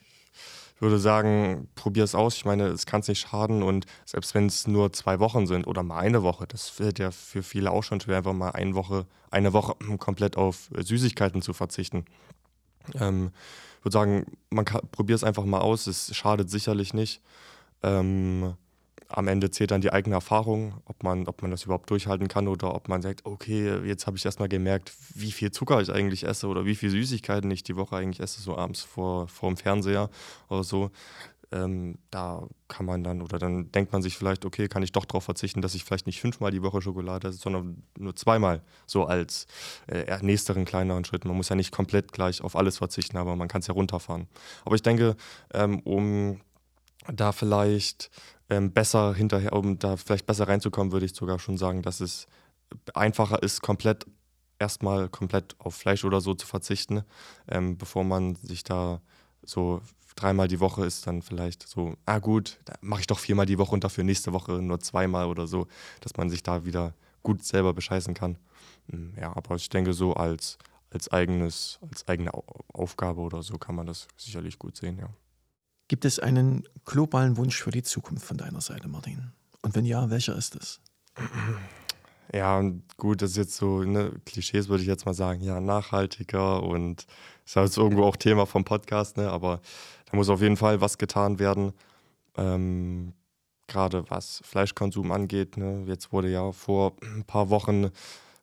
Würde 0.81 0.99
sagen, 0.99 1.69
probier 1.75 2.05
es 2.05 2.15
aus. 2.15 2.37
Ich 2.37 2.45
meine, 2.45 2.69
es 2.69 2.87
kann 2.87 3.01
es 3.01 3.09
nicht 3.09 3.21
schaden 3.21 3.63
und 3.63 3.87
selbst 4.05 4.35
wenn 4.35 4.47
es 4.47 4.67
nur 4.67 4.93
zwei 4.93 5.19
Wochen 5.19 5.47
sind 5.47 5.67
oder 5.67 5.83
mal 5.83 5.99
eine 5.99 6.23
Woche, 6.23 6.47
das 6.47 6.79
wird 6.79 6.99
ja 6.99 7.11
für 7.11 7.43
viele 7.43 7.73
auch 7.73 7.83
schon 7.83 8.01
schwer, 8.01 8.19
einfach 8.19 8.33
mal 8.33 8.51
eine 8.51 8.75
Woche, 8.75 9.07
eine 9.31 9.53
Woche 9.53 9.75
komplett 9.99 10.37
auf 10.37 10.71
Süßigkeiten 10.77 11.43
zu 11.43 11.53
verzichten. 11.53 12.05
Ähm, 12.95 13.31
ich 13.79 13.85
würde 13.85 13.93
sagen, 13.93 14.27
man 14.51 14.65
probiert 14.65 15.19
es 15.19 15.25
einfach 15.25 15.45
mal 15.45 15.61
aus. 15.61 15.87
Es 15.87 16.15
schadet 16.17 16.51
sicherlich 16.51 16.95
nicht. 16.95 17.23
Ähm, 17.83 18.55
am 19.09 19.27
Ende 19.27 19.51
zählt 19.51 19.71
dann 19.71 19.81
die 19.81 19.93
eigene 19.93 20.17
Erfahrung, 20.17 20.75
ob 20.85 21.03
man, 21.03 21.27
ob 21.29 21.41
man 21.41 21.51
das 21.51 21.65
überhaupt 21.65 21.91
durchhalten 21.91 22.29
kann 22.29 22.47
oder 22.47 22.75
ob 22.75 22.89
man 22.89 23.01
sagt, 23.01 23.25
okay, 23.25 23.81
jetzt 23.85 24.07
habe 24.07 24.19
ich 24.19 24.25
erstmal 24.25 24.49
gemerkt, 24.49 24.93
wie 25.15 25.33
viel 25.33 25.51
Zucker 25.51 25.81
ich 25.81 25.91
eigentlich 25.91 26.25
esse 26.25 26.47
oder 26.47 26.67
wie 26.67 26.75
viel 26.75 26.91
Süßigkeiten 26.91 27.51
ich 27.51 27.63
die 27.63 27.77
Woche 27.77 27.97
eigentlich 27.97 28.21
esse, 28.21 28.43
so 28.43 28.57
abends 28.57 28.83
vor, 28.83 29.27
vor 29.29 29.49
dem 29.51 29.57
Fernseher 29.57 30.11
oder 30.49 30.63
so. 30.63 30.91
Ähm, 31.51 31.97
da 32.11 32.47
kann 32.69 32.85
man 32.85 33.03
dann, 33.03 33.23
oder 33.23 33.39
dann 33.39 33.73
denkt 33.73 33.95
man 33.95 34.03
sich 34.03 34.19
vielleicht, 34.19 34.45
okay, 34.45 34.69
kann 34.69 34.83
ich 34.83 34.93
doch 34.93 35.07
darauf 35.07 35.25
verzichten, 35.25 35.63
dass 35.63 35.75
ich 35.75 35.83
vielleicht 35.85 36.07
nicht 36.07 36.21
fünfmal 36.21 36.51
die 36.51 36.63
Woche 36.63 36.83
Schokolade 36.83 37.29
esse, 37.29 37.39
sondern 37.39 37.83
nur 37.99 38.15
zweimal, 38.15 38.63
so 38.85 39.07
als 39.07 39.47
äh, 39.87 40.19
nächsteren, 40.21 40.67
kleineren 40.67 41.07
Schritt. 41.07 41.25
Man 41.25 41.35
muss 41.35 41.49
ja 41.49 41.57
nicht 41.57 41.73
komplett 41.73 42.13
gleich 42.13 42.43
auf 42.43 42.55
alles 42.55 42.77
verzichten, 42.77 43.17
aber 43.17 43.35
man 43.37 43.49
kann 43.49 43.63
es 43.63 43.67
ja 43.67 43.73
runterfahren. 43.73 44.29
Aber 44.67 44.75
ich 44.75 44.83
denke, 44.83 45.17
ähm, 45.55 45.81
um 45.81 46.41
da 47.11 47.33
vielleicht 47.33 48.11
ähm, 48.51 48.73
besser 48.73 49.15
hinterher, 49.15 49.53
um 49.53 49.79
da 49.79 49.97
vielleicht 49.97 50.27
besser 50.27 50.49
reinzukommen, 50.49 50.93
würde 50.93 51.07
ich 51.07 51.15
sogar 51.15 51.39
schon 51.39 51.59
sagen, 51.59 51.83
dass 51.83 52.01
es 52.01 52.27
einfacher 52.95 53.43
ist, 53.43 53.63
komplett 53.63 54.07
erstmal 54.59 55.09
komplett 55.09 55.55
auf 55.59 55.75
Fleisch 55.75 56.05
oder 56.05 56.21
so 56.21 56.35
zu 56.35 56.47
verzichten, 56.47 57.03
ähm, 57.49 57.79
bevor 57.79 58.05
man 58.05 58.35
sich 58.37 58.65
da 58.65 59.01
so 59.43 59.81
dreimal 60.17 60.49
die 60.49 60.61
Woche 60.61 60.85
ist 60.85 61.07
dann 61.07 61.23
vielleicht 61.23 61.67
so, 61.67 61.95
ah 62.05 62.19
gut, 62.19 62.59
mache 62.81 63.01
ich 63.01 63.07
doch 63.07 63.21
viermal 63.21 63.47
die 63.47 63.59
Woche 63.59 63.73
und 63.73 63.85
dafür 63.85 64.05
nächste 64.05 64.33
Woche 64.33 64.53
nur 64.61 64.81
zweimal 64.81 65.27
oder 65.27 65.47
so, 65.47 65.69
dass 66.01 66.17
man 66.17 66.29
sich 66.29 66.43
da 66.43 66.65
wieder 66.65 66.95
gut 67.23 67.45
selber 67.45 67.73
bescheißen 67.73 68.15
kann. 68.15 68.37
Hm, 68.91 69.15
ja, 69.21 69.35
aber 69.37 69.55
ich 69.55 69.69
denke 69.69 69.93
so 69.93 70.15
als, 70.15 70.59
als 70.91 71.11
eigenes, 71.13 71.79
als 71.89 72.09
eigene 72.09 72.33
Aufgabe 72.73 73.21
oder 73.21 73.43
so 73.43 73.59
kann 73.59 73.77
man 73.77 73.87
das 73.87 74.09
sicherlich 74.17 74.59
gut 74.59 74.77
sehen, 74.77 74.99
ja. 74.99 75.09
Gibt 75.89 76.05
es 76.05 76.19
einen 76.19 76.69
globalen 76.85 77.39
Wunsch 77.39 77.63
für 77.63 77.71
die 77.71 77.83
Zukunft 77.83 78.27
von 78.27 78.37
deiner 78.37 78.61
Seite, 78.61 78.89
Martin? 78.89 79.33
Und 79.63 79.75
wenn 79.75 79.87
ja, 79.87 80.11
welcher 80.11 80.37
ist 80.37 80.55
es? 80.55 80.81
Ja, 82.33 82.63
gut, 82.99 83.23
das 83.23 83.31
ist 83.31 83.37
jetzt 83.39 83.57
so 83.57 83.83
ne, 83.83 84.13
Klischees, 84.27 84.69
würde 84.69 84.83
ich 84.83 84.89
jetzt 84.89 85.07
mal 85.07 85.15
sagen. 85.15 85.41
Ja, 85.41 85.63
nachhaltiger 85.63 86.63
und 86.63 87.07
ist 87.47 87.57
halt 87.57 87.75
irgendwo 87.75 88.05
auch 88.05 88.17
Thema 88.17 88.45
vom 88.45 88.65
Podcast, 88.65 89.17
ne? 89.17 89.31
aber 89.31 89.63
da 90.11 90.17
muss 90.17 90.29
auf 90.29 90.43
jeden 90.43 90.59
Fall 90.59 90.83
was 90.83 90.99
getan 90.99 91.39
werden. 91.39 91.73
Ähm, 92.37 93.15
Gerade 93.67 94.05
was 94.11 94.43
Fleischkonsum 94.45 95.11
angeht. 95.11 95.57
Ne? 95.57 95.85
Jetzt 95.87 96.13
wurde 96.13 96.31
ja 96.31 96.53
vor 96.53 96.97
ein 97.03 97.25
paar 97.25 97.49
Wochen 97.49 97.91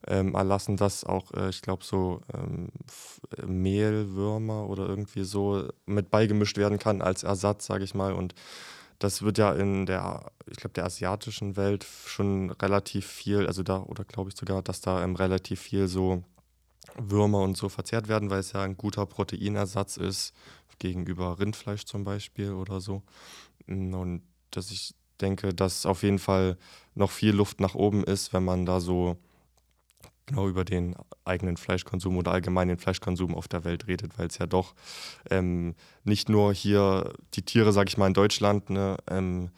ähm, 0.08 0.36
erlassen, 0.36 0.78
dass 0.78 1.04
auch, 1.04 1.32
äh, 1.34 1.50
ich 1.50 1.62
glaube, 1.62 1.84
so 1.84 2.22
ähm, 2.34 2.70
Mehlwürmer 3.46 4.70
oder 4.70 4.88
irgendwie 4.88 5.24
so 5.24 5.68
mit 5.86 6.10
beigemischt 6.12 6.58
werden 6.58 6.80
kann 6.80 7.02
als 7.02 7.24
Ersatz, 7.24 7.66
sage 7.66 7.84
ich 7.84 7.96
mal. 7.96 8.14
Und 8.14 8.36
das 9.00 9.22
wird 9.24 9.38
ja 9.38 9.52
in 9.54 9.86
der, 9.86 10.32
ich 10.50 10.58
glaube, 10.58 10.74
der 10.74 10.86
asiatischen 10.86 11.56
Welt 11.56 11.86
schon 12.06 12.52
relativ 12.52 13.06
viel, 13.08 13.48
also 13.48 13.64
da, 13.64 13.82
oder 13.84 14.04
glaube 14.04 14.30
ich 14.30 14.38
sogar, 14.38 14.62
dass 14.62 14.82
da 14.82 15.04
ähm, 15.04 15.16
relativ 15.16 15.60
viel 15.62 15.88
so 15.88 16.24
Würmer 16.98 17.42
und 17.42 17.58
so 17.58 17.68
verzehrt 17.70 18.08
werden, 18.08 18.30
weil 18.30 18.40
es 18.40 18.54
ja 18.54 18.62
ein 18.62 18.78
guter 18.78 19.06
Proteinersatz 19.06 19.98
ist 19.98 20.34
gegenüber 20.80 21.40
Rindfleisch 21.40 21.86
zum 21.86 22.04
Beispiel 22.04 22.52
oder 22.52 22.80
so. 22.80 23.02
Und 23.68 24.22
dass 24.52 24.72
ich 24.72 24.94
denke, 25.22 25.54
dass 25.54 25.86
auf 25.86 26.04
jeden 26.04 26.20
Fall 26.20 26.58
noch 26.94 27.12
viel 27.12 27.34
Luft 27.34 27.60
nach 27.60 27.76
oben 27.76 28.04
ist, 28.04 28.34
wenn 28.34 28.44
man 28.44 28.66
da 28.66 28.80
so 28.80 29.18
genau 30.26 30.48
über 30.48 30.66
den 30.66 30.96
eigenen 31.24 31.58
Fleischkonsum 31.58 32.18
oder 32.18 32.32
allgemein 32.32 32.68
den 32.68 32.78
Fleischkonsum 32.78 33.36
auf 33.36 33.48
der 33.48 33.64
Welt 33.64 33.88
redet, 33.88 34.18
weil 34.18 34.28
es 34.28 34.38
ja 34.38 34.48
doch 34.48 34.74
ähm, 35.30 35.76
nicht 36.04 36.30
nur 36.30 36.54
hier 36.54 37.14
die 37.34 37.44
Tiere, 37.44 37.72
sag 37.72 37.90
ich 37.90 37.98
mal, 37.98 38.08
in 38.08 38.14
Deutschland, 38.14 38.70
ne, 38.70 38.98
ähm, 39.10 39.50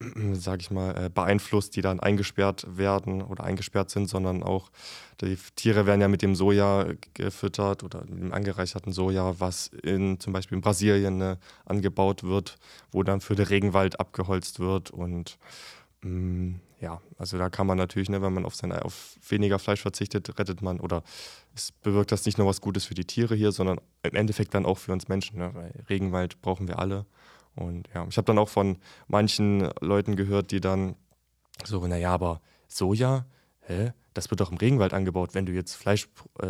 sag 0.32 0.60
ich 0.60 0.70
mal, 0.70 1.06
äh, 1.06 1.10
beeinflusst, 1.10 1.76
die 1.76 1.82
dann 1.82 2.00
eingesperrt 2.00 2.66
werden 2.76 3.22
oder 3.22 3.44
eingesperrt 3.44 3.90
sind, 3.90 4.08
sondern 4.08 4.42
auch 4.42 4.70
die 5.20 5.36
Tiere 5.54 5.86
werden 5.86 6.00
ja 6.00 6.08
mit 6.08 6.22
dem 6.22 6.34
Soja 6.34 6.86
gefüttert 7.14 7.84
oder 7.84 8.00
mit 8.00 8.20
dem 8.20 8.32
angereicherten 8.32 8.92
Soja, 8.92 9.38
was 9.38 9.68
in 9.68 10.18
zum 10.18 10.32
Beispiel 10.32 10.56
in 10.56 10.62
Brasilien 10.62 11.18
ne, 11.18 11.38
angebaut 11.64 12.24
wird, 12.24 12.58
wo 12.90 13.02
dann 13.02 13.20
für 13.20 13.36
den 13.36 13.46
Regenwald 13.46 14.00
abgeholzt 14.00 14.58
wird 14.58 14.90
und 14.90 15.38
ja, 16.80 17.00
also 17.16 17.38
da 17.38 17.48
kann 17.48 17.66
man 17.66 17.78
natürlich, 17.78 18.10
ne, 18.10 18.20
wenn 18.20 18.32
man 18.34 18.44
auf, 18.44 18.54
seine, 18.54 18.84
auf 18.84 19.16
weniger 19.28 19.58
Fleisch 19.58 19.80
verzichtet, 19.80 20.38
rettet 20.38 20.60
man 20.60 20.80
oder 20.80 21.02
es 21.54 21.72
bewirkt 21.72 22.12
das 22.12 22.26
nicht 22.26 22.36
nur 22.36 22.46
was 22.46 22.60
Gutes 22.60 22.84
für 22.84 22.94
die 22.94 23.06
Tiere 23.06 23.34
hier, 23.34 23.52
sondern 23.52 23.80
im 24.02 24.14
Endeffekt 24.14 24.54
dann 24.54 24.66
auch 24.66 24.78
für 24.78 24.92
uns 24.92 25.08
Menschen. 25.08 25.38
Ne? 25.38 25.50
Weil 25.54 25.72
Regenwald 25.88 26.42
brauchen 26.42 26.68
wir 26.68 26.78
alle. 26.78 27.06
Und 27.54 27.88
ja, 27.94 28.06
ich 28.08 28.16
habe 28.18 28.26
dann 28.26 28.38
auch 28.38 28.48
von 28.48 28.76
manchen 29.06 29.70
Leuten 29.80 30.16
gehört, 30.16 30.50
die 30.50 30.60
dann 30.60 30.96
so, 31.64 31.86
naja, 31.86 32.12
aber 32.12 32.40
Soja, 32.68 33.24
hä? 33.66 33.92
das 34.14 34.30
wird 34.30 34.40
doch 34.40 34.52
im 34.52 34.56
Regenwald 34.56 34.94
angebaut. 34.94 35.30
Wenn 35.34 35.44
du 35.44 35.52
jetzt 35.52 35.74
Fleisch, 35.74 36.08
äh, 36.40 36.46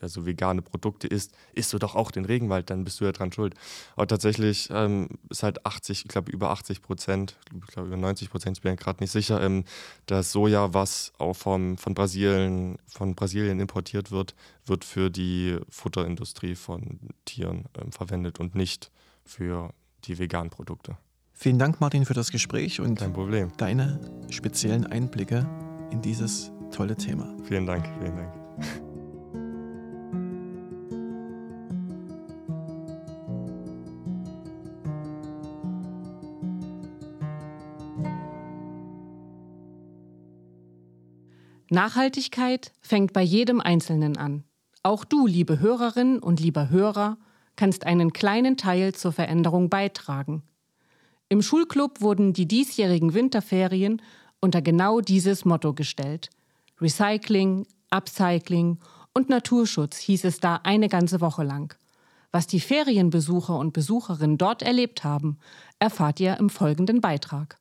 also 0.00 0.26
vegane 0.26 0.62
Produkte 0.62 1.08
isst, 1.08 1.32
isst 1.54 1.72
du 1.72 1.78
doch 1.78 1.94
auch 1.94 2.10
den 2.10 2.26
Regenwald, 2.26 2.70
dann 2.70 2.84
bist 2.84 3.00
du 3.00 3.06
ja 3.06 3.12
dran 3.12 3.32
schuld. 3.32 3.54
Aber 3.96 4.06
tatsächlich 4.06 4.68
ähm, 4.70 5.08
ist 5.30 5.42
halt 5.42 5.64
80, 5.66 6.04
ich 6.04 6.08
glaube 6.08 6.30
über 6.30 6.50
80 6.50 6.82
Prozent, 6.82 7.36
ich 7.52 7.72
glaube 7.72 7.88
über 7.88 7.96
90 7.96 8.30
Prozent, 8.30 8.58
ich 8.58 8.62
bin 8.62 8.72
ja 8.72 8.76
gerade 8.76 9.02
nicht 9.02 9.10
sicher, 9.10 9.42
ähm, 9.42 9.64
das 10.06 10.30
Soja, 10.32 10.74
was 10.74 11.12
auch 11.18 11.34
vom, 11.34 11.78
von, 11.78 11.94
Brasilien, 11.94 12.78
von 12.86 13.14
Brasilien 13.14 13.58
importiert 13.58 14.10
wird, 14.10 14.34
wird 14.66 14.84
für 14.84 15.10
die 15.10 15.56
Futterindustrie 15.70 16.54
von 16.54 17.00
Tieren 17.24 17.64
ähm, 17.80 17.90
verwendet 17.90 18.38
und 18.38 18.54
nicht 18.54 18.90
für 19.24 19.72
die 20.04 20.18
veganen 20.18 20.50
Produkte. 20.50 20.98
Vielen 21.32 21.58
Dank, 21.58 21.80
Martin, 21.80 22.04
für 22.04 22.14
das 22.14 22.32
Gespräch 22.32 22.80
und 22.80 23.00
deine 23.00 24.00
speziellen 24.28 24.86
Einblicke 24.86 25.46
in 25.90 26.02
dieses 26.02 26.52
tolle 26.70 26.96
Thema. 26.96 27.34
Vielen 27.44 27.66
Dank, 27.66 27.88
vielen 28.00 28.16
Dank. 28.16 28.32
Nachhaltigkeit 41.70 42.72
fängt 42.80 43.12
bei 43.12 43.22
jedem 43.22 43.60
Einzelnen 43.60 44.16
an. 44.16 44.44
Auch 44.82 45.04
du, 45.04 45.26
liebe 45.26 45.60
Hörerinnen 45.60 46.18
und 46.18 46.40
lieber 46.40 46.70
Hörer, 46.70 47.18
kannst 47.56 47.84
einen 47.84 48.12
kleinen 48.12 48.56
Teil 48.56 48.94
zur 48.94 49.12
Veränderung 49.12 49.68
beitragen. 49.68 50.42
Im 51.28 51.42
Schulclub 51.42 52.00
wurden 52.00 52.32
die 52.32 52.48
diesjährigen 52.48 53.12
Winterferien 53.12 54.00
unter 54.40 54.62
genau 54.62 55.00
dieses 55.00 55.44
Motto 55.44 55.72
gestellt. 55.74 56.30
Recycling, 56.80 57.66
Upcycling 57.90 58.78
und 59.14 59.28
Naturschutz 59.28 59.96
hieß 59.96 60.24
es 60.24 60.38
da 60.40 60.60
eine 60.62 60.88
ganze 60.88 61.20
Woche 61.20 61.42
lang. 61.42 61.74
Was 62.30 62.46
die 62.46 62.60
Ferienbesucher 62.60 63.58
und 63.58 63.72
Besucherinnen 63.72 64.38
dort 64.38 64.62
erlebt 64.62 65.02
haben, 65.02 65.38
erfahrt 65.78 66.20
ihr 66.20 66.36
im 66.36 66.50
folgenden 66.50 67.00
Beitrag. 67.00 67.58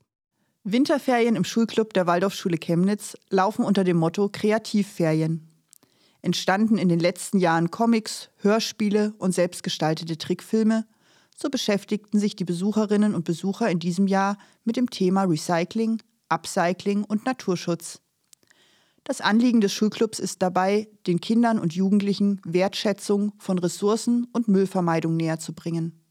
Winterferien 0.63 1.37
im 1.37 1.45
Schulclub 1.45 1.93
der 1.93 2.07
Waldorfschule 2.07 2.57
Chemnitz 2.57 3.15
laufen 3.29 3.63
unter 3.63 3.85
dem 3.85 3.97
Motto 3.97 4.27
Kreativferien. 4.29 5.47
Entstanden 6.21 6.77
in 6.77 6.89
den 6.89 6.99
letzten 6.99 7.39
Jahren 7.39 7.71
Comics, 7.71 8.29
Hörspiele 8.37 9.13
und 9.17 9.33
selbstgestaltete 9.33 10.17
Trickfilme, 10.17 10.85
so 11.37 11.49
beschäftigten 11.49 12.19
sich 12.19 12.35
die 12.35 12.43
Besucherinnen 12.43 13.15
und 13.15 13.23
Besucher 13.23 13.69
in 13.69 13.79
diesem 13.79 14.07
Jahr 14.07 14.37
mit 14.65 14.75
dem 14.75 14.89
Thema 14.89 15.23
Recycling, 15.23 16.01
Upcycling 16.29 17.03
und 17.03 17.25
Naturschutz. 17.25 18.01
Das 19.03 19.21
Anliegen 19.21 19.61
des 19.61 19.73
Schulclubs 19.73 20.19
ist 20.19 20.41
dabei, 20.41 20.89
den 21.07 21.21
Kindern 21.21 21.59
und 21.59 21.73
Jugendlichen 21.73 22.41
Wertschätzung 22.43 23.31
von 23.37 23.57
Ressourcen 23.57 24.27
und 24.33 24.49
Müllvermeidung 24.49 25.15
näherzubringen. 25.15 26.03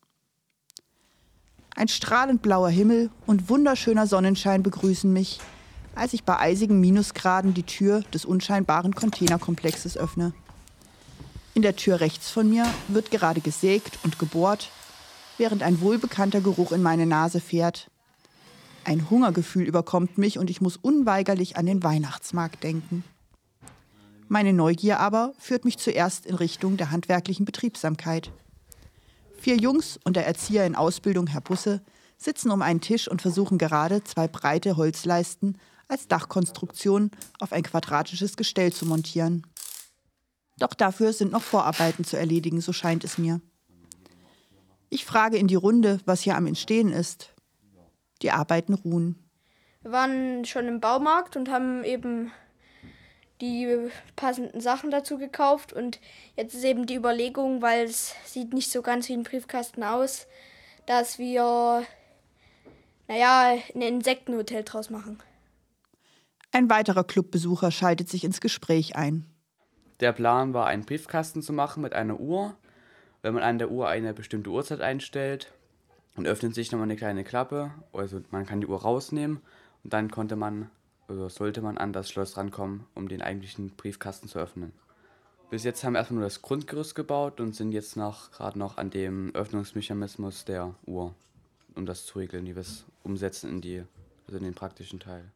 Ein 1.74 1.88
strahlend 1.88 2.40
blauer 2.40 2.70
Himmel 2.70 3.10
und 3.26 3.50
wunderschöner 3.50 4.06
Sonnenschein 4.06 4.62
begrüßen 4.62 5.12
mich, 5.12 5.40
als 5.94 6.14
ich 6.14 6.24
bei 6.24 6.38
eisigen 6.38 6.80
Minusgraden 6.80 7.52
die 7.52 7.64
Tür 7.64 8.00
des 8.14 8.24
unscheinbaren 8.24 8.94
Containerkomplexes 8.94 9.98
öffne. 9.98 10.32
In 11.52 11.60
der 11.60 11.76
Tür 11.76 12.00
rechts 12.00 12.30
von 12.30 12.48
mir 12.48 12.66
wird 12.88 13.10
gerade 13.10 13.42
gesägt 13.42 13.98
und 14.04 14.18
gebohrt, 14.18 14.70
während 15.36 15.62
ein 15.62 15.82
wohlbekannter 15.82 16.40
Geruch 16.40 16.72
in 16.72 16.82
meine 16.82 17.04
Nase 17.04 17.40
fährt. 17.40 17.90
Ein 18.86 19.10
Hungergefühl 19.10 19.66
überkommt 19.66 20.16
mich 20.16 20.38
und 20.38 20.48
ich 20.48 20.60
muss 20.60 20.76
unweigerlich 20.76 21.56
an 21.56 21.66
den 21.66 21.82
Weihnachtsmarkt 21.82 22.62
denken. 22.62 23.02
Meine 24.28 24.52
Neugier 24.52 25.00
aber 25.00 25.34
führt 25.40 25.64
mich 25.64 25.76
zuerst 25.78 26.24
in 26.24 26.36
Richtung 26.36 26.76
der 26.76 26.92
handwerklichen 26.92 27.44
Betriebsamkeit. 27.44 28.30
Vier 29.40 29.56
Jungs 29.56 29.98
und 30.04 30.14
der 30.14 30.24
Erzieher 30.24 30.64
in 30.66 30.76
Ausbildung, 30.76 31.26
Herr 31.26 31.40
Busse, 31.40 31.82
sitzen 32.16 32.52
um 32.52 32.62
einen 32.62 32.80
Tisch 32.80 33.08
und 33.08 33.20
versuchen 33.20 33.58
gerade, 33.58 34.04
zwei 34.04 34.28
breite 34.28 34.76
Holzleisten 34.76 35.58
als 35.88 36.06
Dachkonstruktion 36.06 37.10
auf 37.40 37.52
ein 37.52 37.64
quadratisches 37.64 38.36
Gestell 38.36 38.72
zu 38.72 38.86
montieren. 38.86 39.44
Doch 40.60 40.74
dafür 40.74 41.12
sind 41.12 41.32
noch 41.32 41.42
Vorarbeiten 41.42 42.04
zu 42.04 42.16
erledigen, 42.16 42.60
so 42.60 42.72
scheint 42.72 43.02
es 43.02 43.18
mir. 43.18 43.40
Ich 44.90 45.04
frage 45.04 45.38
in 45.38 45.48
die 45.48 45.56
Runde, 45.56 45.98
was 46.04 46.20
hier 46.20 46.36
am 46.36 46.46
Entstehen 46.46 46.92
ist. 46.92 47.32
Die 48.22 48.30
Arbeiten 48.30 48.74
ruhen. 48.74 49.22
Wir 49.82 49.92
waren 49.92 50.44
schon 50.44 50.66
im 50.66 50.80
Baumarkt 50.80 51.36
und 51.36 51.50
haben 51.50 51.84
eben 51.84 52.32
die 53.40 53.90
passenden 54.16 54.60
Sachen 54.60 54.90
dazu 54.90 55.18
gekauft 55.18 55.72
und 55.72 56.00
jetzt 56.36 56.54
ist 56.54 56.64
eben 56.64 56.86
die 56.86 56.94
Überlegung, 56.94 57.60
weil 57.62 57.84
es 57.84 58.14
sieht 58.24 58.54
nicht 58.54 58.70
so 58.70 58.82
ganz 58.82 59.08
wie 59.08 59.12
ein 59.12 59.24
Briefkasten 59.24 59.82
aus, 59.82 60.26
dass 60.86 61.18
wir, 61.18 61.84
naja, 63.08 63.58
ein 63.74 63.82
Insektenhotel 63.82 64.64
draus 64.64 64.88
machen. 64.88 65.22
Ein 66.52 66.70
weiterer 66.70 67.04
Clubbesucher 67.04 67.70
schaltet 67.70 68.08
sich 68.08 68.24
ins 68.24 68.40
Gespräch 68.40 68.96
ein. 68.96 69.26
Der 70.00 70.12
Plan 70.12 70.54
war, 70.54 70.66
einen 70.66 70.84
Briefkasten 70.84 71.42
zu 71.42 71.52
machen 71.52 71.82
mit 71.82 71.92
einer 71.92 72.18
Uhr. 72.18 72.56
Wenn 73.22 73.34
man 73.34 73.42
an 73.42 73.58
der 73.58 73.70
Uhr 73.70 73.88
eine 73.88 74.14
bestimmte 74.14 74.50
Uhrzeit 74.50 74.80
einstellt, 74.80 75.52
und 76.16 76.26
öffnet 76.26 76.54
sich 76.54 76.72
nochmal 76.72 76.86
eine 76.86 76.96
kleine 76.96 77.24
Klappe. 77.24 77.70
Also 77.92 78.20
man 78.30 78.46
kann 78.46 78.60
die 78.60 78.66
Uhr 78.66 78.80
rausnehmen 78.80 79.40
und 79.84 79.92
dann 79.92 80.10
konnte 80.10 80.36
man 80.36 80.70
oder 81.08 81.30
sollte 81.30 81.62
man 81.62 81.78
an 81.78 81.92
das 81.92 82.10
Schloss 82.10 82.36
rankommen, 82.36 82.84
um 82.94 83.08
den 83.08 83.22
eigentlichen 83.22 83.70
Briefkasten 83.70 84.28
zu 84.28 84.38
öffnen. 84.38 84.72
Bis 85.50 85.62
jetzt 85.62 85.84
haben 85.84 85.92
wir 85.92 86.00
erstmal 86.00 86.20
nur 86.20 86.26
das 86.26 86.42
Grundgerüst 86.42 86.96
gebaut 86.96 87.40
und 87.40 87.54
sind 87.54 87.70
jetzt 87.70 87.96
noch 87.96 88.32
gerade 88.32 88.58
noch 88.58 88.78
an 88.78 88.90
dem 88.90 89.32
Öffnungsmechanismus 89.34 90.44
der 90.44 90.74
Uhr, 90.86 91.14
um 91.76 91.86
das 91.86 92.04
zu 92.04 92.18
regeln, 92.18 92.46
wie 92.46 92.56
wir 92.56 92.62
es 92.62 92.84
umsetzen 93.04 93.48
in, 93.50 93.60
die, 93.60 93.84
also 94.26 94.38
in 94.38 94.44
den 94.44 94.54
praktischen 94.54 94.98
Teil. 94.98 95.30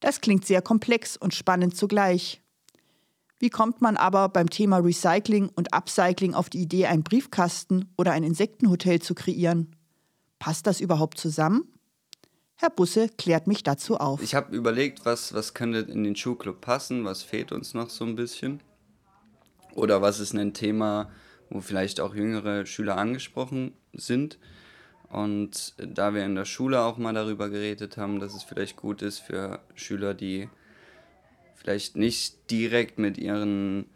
Das 0.00 0.20
klingt 0.20 0.44
sehr 0.44 0.60
komplex 0.60 1.16
und 1.16 1.32
spannend 1.34 1.74
zugleich. 1.76 2.42
Wie 3.38 3.50
kommt 3.50 3.80
man 3.80 3.96
aber 3.96 4.28
beim 4.28 4.50
Thema 4.50 4.78
Recycling 4.78 5.48
und 5.48 5.72
Upcycling 5.72 6.34
auf 6.34 6.50
die 6.50 6.60
Idee, 6.60 6.86
einen 6.86 7.04
Briefkasten 7.04 7.88
oder 7.96 8.12
ein 8.12 8.24
Insektenhotel 8.24 9.00
zu 9.00 9.14
kreieren? 9.14 9.74
Passt 10.38 10.66
das 10.66 10.80
überhaupt 10.80 11.18
zusammen? 11.18 11.64
Herr 12.56 12.70
Busse 12.70 13.08
klärt 13.08 13.46
mich 13.46 13.62
dazu 13.62 13.98
auf. 13.98 14.20
Ich 14.20 14.34
habe 14.34 14.54
überlegt, 14.54 15.04
was, 15.04 15.32
was 15.32 15.54
könnte 15.54 15.78
in 15.78 16.02
den 16.02 16.16
Schulclub 16.16 16.60
passen, 16.60 17.04
was 17.04 17.22
fehlt 17.22 17.52
uns 17.52 17.72
noch 17.72 17.88
so 17.88 18.04
ein 18.04 18.16
bisschen. 18.16 18.60
Oder 19.74 20.02
was 20.02 20.18
ist 20.18 20.34
ein 20.34 20.54
Thema, 20.54 21.08
wo 21.50 21.60
vielleicht 21.60 22.00
auch 22.00 22.14
jüngere 22.14 22.66
Schüler 22.66 22.96
angesprochen 22.96 23.74
sind. 23.92 24.38
Und 25.08 25.74
da 25.78 26.14
wir 26.14 26.24
in 26.24 26.34
der 26.34 26.44
Schule 26.44 26.82
auch 26.82 26.98
mal 26.98 27.14
darüber 27.14 27.48
geredet 27.48 27.96
haben, 27.96 28.18
dass 28.18 28.34
es 28.34 28.42
vielleicht 28.42 28.76
gut 28.76 29.02
ist 29.02 29.20
für 29.20 29.60
Schüler, 29.74 30.14
die 30.14 30.48
vielleicht 31.54 31.96
nicht 31.96 32.50
direkt 32.50 32.98
mit 32.98 33.18
ihren 33.18 33.86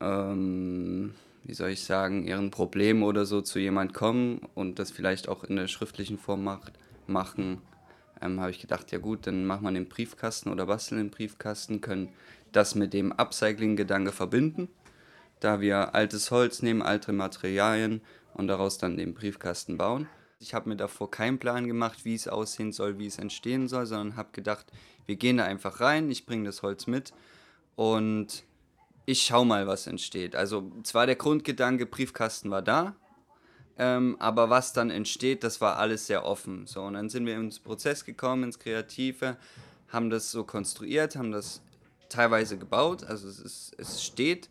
ähm, 0.00 1.14
wie 1.44 1.54
soll 1.54 1.70
ich 1.70 1.84
sagen, 1.84 2.26
ihren 2.26 2.50
Problemen 2.50 3.02
oder 3.02 3.26
so 3.26 3.42
zu 3.42 3.58
jemand 3.58 3.92
kommen 3.92 4.40
und 4.54 4.78
das 4.78 4.90
vielleicht 4.90 5.28
auch 5.28 5.44
in 5.44 5.56
der 5.56 5.68
schriftlichen 5.68 6.18
Form 6.18 6.42
macht, 6.42 6.72
machen, 7.06 7.60
ähm, 8.22 8.40
habe 8.40 8.50
ich 8.50 8.60
gedacht, 8.60 8.90
ja 8.92 8.98
gut, 8.98 9.26
dann 9.26 9.44
machen 9.44 9.64
wir 9.64 9.72
den 9.72 9.88
Briefkasten 9.88 10.50
oder 10.50 10.66
basteln 10.66 10.98
den 10.98 11.10
Briefkasten, 11.10 11.80
können 11.80 12.08
das 12.52 12.74
mit 12.74 12.94
dem 12.94 13.12
Upcycling-Gedanke 13.12 14.12
verbinden, 14.12 14.68
da 15.40 15.60
wir 15.60 15.94
altes 15.94 16.30
Holz 16.30 16.62
nehmen, 16.62 16.80
alte 16.80 17.12
Materialien 17.12 18.00
und 18.32 18.48
daraus 18.48 18.78
dann 18.78 18.96
den 18.96 19.12
Briefkasten 19.12 19.76
bauen. 19.76 20.08
Ich 20.40 20.54
habe 20.54 20.68
mir 20.68 20.76
davor 20.76 21.10
keinen 21.10 21.38
Plan 21.38 21.66
gemacht, 21.66 22.04
wie 22.04 22.14
es 22.14 22.28
aussehen 22.28 22.72
soll, 22.72 22.98
wie 22.98 23.06
es 23.06 23.18
entstehen 23.18 23.68
soll, 23.68 23.86
sondern 23.86 24.16
habe 24.16 24.30
gedacht, 24.32 24.66
wir 25.06 25.16
gehen 25.16 25.36
da 25.36 25.44
einfach 25.44 25.80
rein, 25.80 26.10
ich 26.10 26.24
bringe 26.24 26.44
das 26.44 26.62
Holz 26.62 26.86
mit 26.86 27.12
und 27.76 28.44
ich 29.06 29.22
schau 29.22 29.44
mal, 29.44 29.66
was 29.66 29.86
entsteht. 29.86 30.34
Also 30.34 30.70
zwar 30.82 31.06
der 31.06 31.16
Grundgedanke, 31.16 31.86
Briefkasten 31.86 32.50
war 32.50 32.62
da, 32.62 32.96
ähm, 33.78 34.16
aber 34.18 34.50
was 34.50 34.72
dann 34.72 34.90
entsteht, 34.90 35.44
das 35.44 35.60
war 35.60 35.76
alles 35.76 36.06
sehr 36.06 36.24
offen. 36.24 36.66
So, 36.66 36.82
und 36.82 36.94
dann 36.94 37.08
sind 37.08 37.26
wir 37.26 37.36
ins 37.36 37.58
Prozess 37.58 38.04
gekommen, 38.04 38.44
ins 38.44 38.58
Kreative, 38.58 39.36
haben 39.88 40.10
das 40.10 40.30
so 40.30 40.44
konstruiert, 40.44 41.16
haben 41.16 41.32
das 41.32 41.60
teilweise 42.08 42.56
gebaut, 42.58 43.04
also 43.04 43.28
es, 43.28 43.40
ist, 43.40 43.74
es 43.78 44.02
steht. 44.02 44.48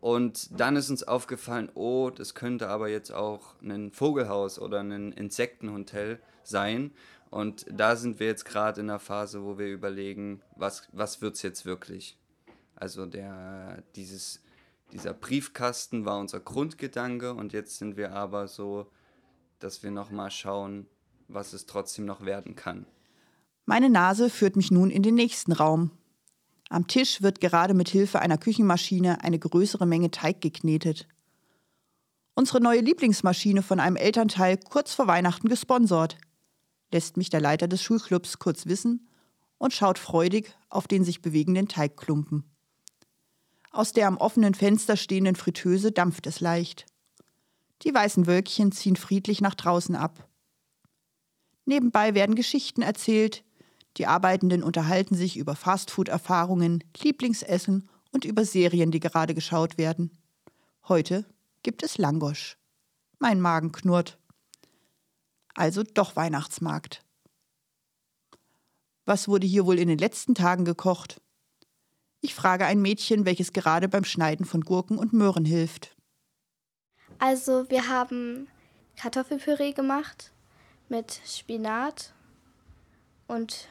Und 0.00 0.60
dann 0.60 0.76
ist 0.76 0.90
uns 0.90 1.02
aufgefallen, 1.02 1.70
oh, 1.74 2.10
das 2.10 2.34
könnte 2.34 2.68
aber 2.68 2.88
jetzt 2.88 3.12
auch 3.12 3.54
ein 3.62 3.90
Vogelhaus 3.90 4.60
oder 4.60 4.80
ein 4.80 5.10
Insektenhotel 5.12 6.20
sein. 6.44 6.92
Und 7.30 7.66
da 7.68 7.96
sind 7.96 8.20
wir 8.20 8.28
jetzt 8.28 8.44
gerade 8.44 8.80
in 8.80 8.86
der 8.86 9.00
Phase, 9.00 9.42
wo 9.42 9.58
wir 9.58 9.66
überlegen, 9.66 10.40
was, 10.54 10.88
was 10.92 11.20
wird 11.20 11.34
es 11.34 11.42
jetzt 11.42 11.66
wirklich. 11.66 12.16
Also 12.80 13.06
der, 13.06 13.82
dieses, 13.96 14.40
dieser 14.92 15.12
Briefkasten 15.12 16.04
war 16.04 16.18
unser 16.18 16.38
Grundgedanke 16.38 17.34
und 17.34 17.52
jetzt 17.52 17.78
sind 17.78 17.96
wir 17.96 18.12
aber 18.12 18.46
so, 18.46 18.88
dass 19.58 19.82
wir 19.82 19.90
nochmal 19.90 20.30
schauen, 20.30 20.86
was 21.26 21.52
es 21.52 21.66
trotzdem 21.66 22.04
noch 22.04 22.24
werden 22.24 22.54
kann. 22.54 22.86
Meine 23.66 23.90
Nase 23.90 24.30
führt 24.30 24.54
mich 24.54 24.70
nun 24.70 24.90
in 24.90 25.02
den 25.02 25.16
nächsten 25.16 25.52
Raum. 25.52 25.90
Am 26.70 26.86
Tisch 26.86 27.20
wird 27.20 27.40
gerade 27.40 27.74
mit 27.74 27.88
Hilfe 27.88 28.20
einer 28.20 28.38
Küchenmaschine 28.38 29.24
eine 29.24 29.38
größere 29.38 29.84
Menge 29.84 30.12
Teig 30.12 30.40
geknetet. 30.40 31.08
Unsere 32.34 32.60
neue 32.60 32.80
Lieblingsmaschine 32.80 33.62
von 33.62 33.80
einem 33.80 33.96
Elternteil 33.96 34.56
kurz 34.56 34.94
vor 34.94 35.08
Weihnachten 35.08 35.48
gesponsert, 35.48 36.16
lässt 36.92 37.16
mich 37.16 37.28
der 37.28 37.40
Leiter 37.40 37.66
des 37.66 37.82
Schulclubs 37.82 38.38
kurz 38.38 38.66
wissen 38.66 39.08
und 39.58 39.72
schaut 39.72 39.98
freudig 39.98 40.54
auf 40.70 40.86
den 40.86 41.02
sich 41.04 41.20
bewegenden 41.20 41.66
Teigklumpen. 41.66 42.44
Aus 43.78 43.92
der 43.92 44.08
am 44.08 44.16
offenen 44.16 44.54
Fenster 44.54 44.96
stehenden 44.96 45.36
Fritteuse 45.36 45.92
dampft 45.92 46.26
es 46.26 46.40
leicht. 46.40 46.84
Die 47.82 47.94
weißen 47.94 48.26
Wölkchen 48.26 48.72
ziehen 48.72 48.96
friedlich 48.96 49.40
nach 49.40 49.54
draußen 49.54 49.94
ab. 49.94 50.28
Nebenbei 51.64 52.12
werden 52.14 52.34
Geschichten 52.34 52.82
erzählt, 52.82 53.44
die 53.96 54.08
Arbeitenden 54.08 54.64
unterhalten 54.64 55.14
sich 55.14 55.36
über 55.36 55.54
Fastfood-Erfahrungen, 55.54 56.82
Lieblingsessen 57.00 57.88
und 58.10 58.24
über 58.24 58.44
Serien, 58.44 58.90
die 58.90 58.98
gerade 58.98 59.32
geschaut 59.32 59.78
werden. 59.78 60.10
Heute 60.88 61.24
gibt 61.62 61.84
es 61.84 61.98
Langosch. 61.98 62.58
Mein 63.20 63.40
Magen 63.40 63.70
knurrt. 63.70 64.18
Also 65.54 65.84
doch 65.84 66.16
Weihnachtsmarkt. 66.16 67.04
Was 69.04 69.28
wurde 69.28 69.46
hier 69.46 69.66
wohl 69.66 69.78
in 69.78 69.86
den 69.86 69.98
letzten 69.98 70.34
Tagen 70.34 70.64
gekocht? 70.64 71.20
Ich 72.20 72.34
frage 72.34 72.66
ein 72.66 72.82
Mädchen, 72.82 73.24
welches 73.24 73.52
gerade 73.52 73.88
beim 73.88 74.04
Schneiden 74.04 74.44
von 74.44 74.62
Gurken 74.62 74.98
und 74.98 75.12
Möhren 75.12 75.44
hilft. 75.44 75.96
Also 77.18 77.68
wir 77.70 77.88
haben 77.88 78.48
Kartoffelpüree 78.96 79.72
gemacht 79.72 80.32
mit 80.88 81.20
Spinat 81.24 82.12
und 83.28 83.68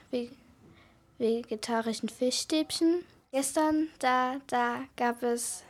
vegetarischen 1.18 2.10
Fischstäbchen. 2.10 3.04
Gestern, 3.32 3.90
da, 4.00 4.38
da 4.48 4.80
gab 4.96 5.24
es 5.24 5.64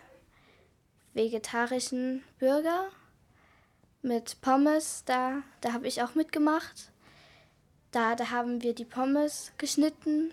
vegetarischen 1.14 2.24
Burger 2.40 2.90
mit 4.04 4.40
Pommes. 4.42 5.04
Da, 5.06 5.42
da 5.62 5.74
habe 5.74 5.88
ich 5.88 6.04
auch 6.04 6.14
mitgemacht. 6.14 6.92
Da, 7.92 8.16
da 8.16 8.30
haben 8.30 8.62
wir 8.62 8.76
die 8.76 8.86
Pommes 8.86 9.52
geschnitten 9.58 10.32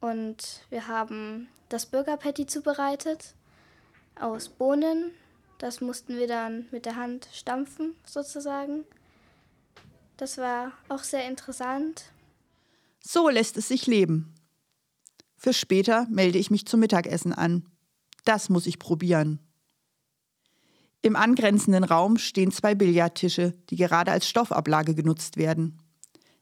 und 0.00 0.62
wir 0.70 0.88
haben 0.88 1.48
das 1.68 1.86
Burger 1.86 2.16
Patty 2.16 2.46
zubereitet 2.46 3.34
aus 4.18 4.48
Bohnen. 4.48 5.12
Das 5.58 5.80
mussten 5.80 6.16
wir 6.16 6.26
dann 6.26 6.66
mit 6.70 6.86
der 6.86 6.96
Hand 6.96 7.28
stampfen, 7.32 7.94
sozusagen. 8.04 8.84
Das 10.16 10.38
war 10.38 10.72
auch 10.88 11.02
sehr 11.02 11.28
interessant. 11.28 12.12
So 13.00 13.28
lässt 13.28 13.56
es 13.56 13.68
sich 13.68 13.86
leben. 13.86 14.34
Für 15.36 15.52
später 15.52 16.06
melde 16.10 16.38
ich 16.38 16.50
mich 16.50 16.66
zum 16.66 16.80
Mittagessen 16.80 17.32
an. 17.32 17.64
Das 18.24 18.50
muss 18.50 18.66
ich 18.66 18.78
probieren. 18.78 19.38
Im 21.02 21.16
angrenzenden 21.16 21.84
Raum 21.84 22.18
stehen 22.18 22.52
zwei 22.52 22.74
Billardtische, 22.74 23.54
die 23.70 23.76
gerade 23.76 24.12
als 24.12 24.28
Stoffablage 24.28 24.94
genutzt 24.94 25.38
werden. 25.38 25.78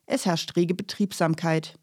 Es 0.07 0.27
herrscht 0.27 0.57
rege 0.57 0.75
Betriebsamkeit. 0.75 1.79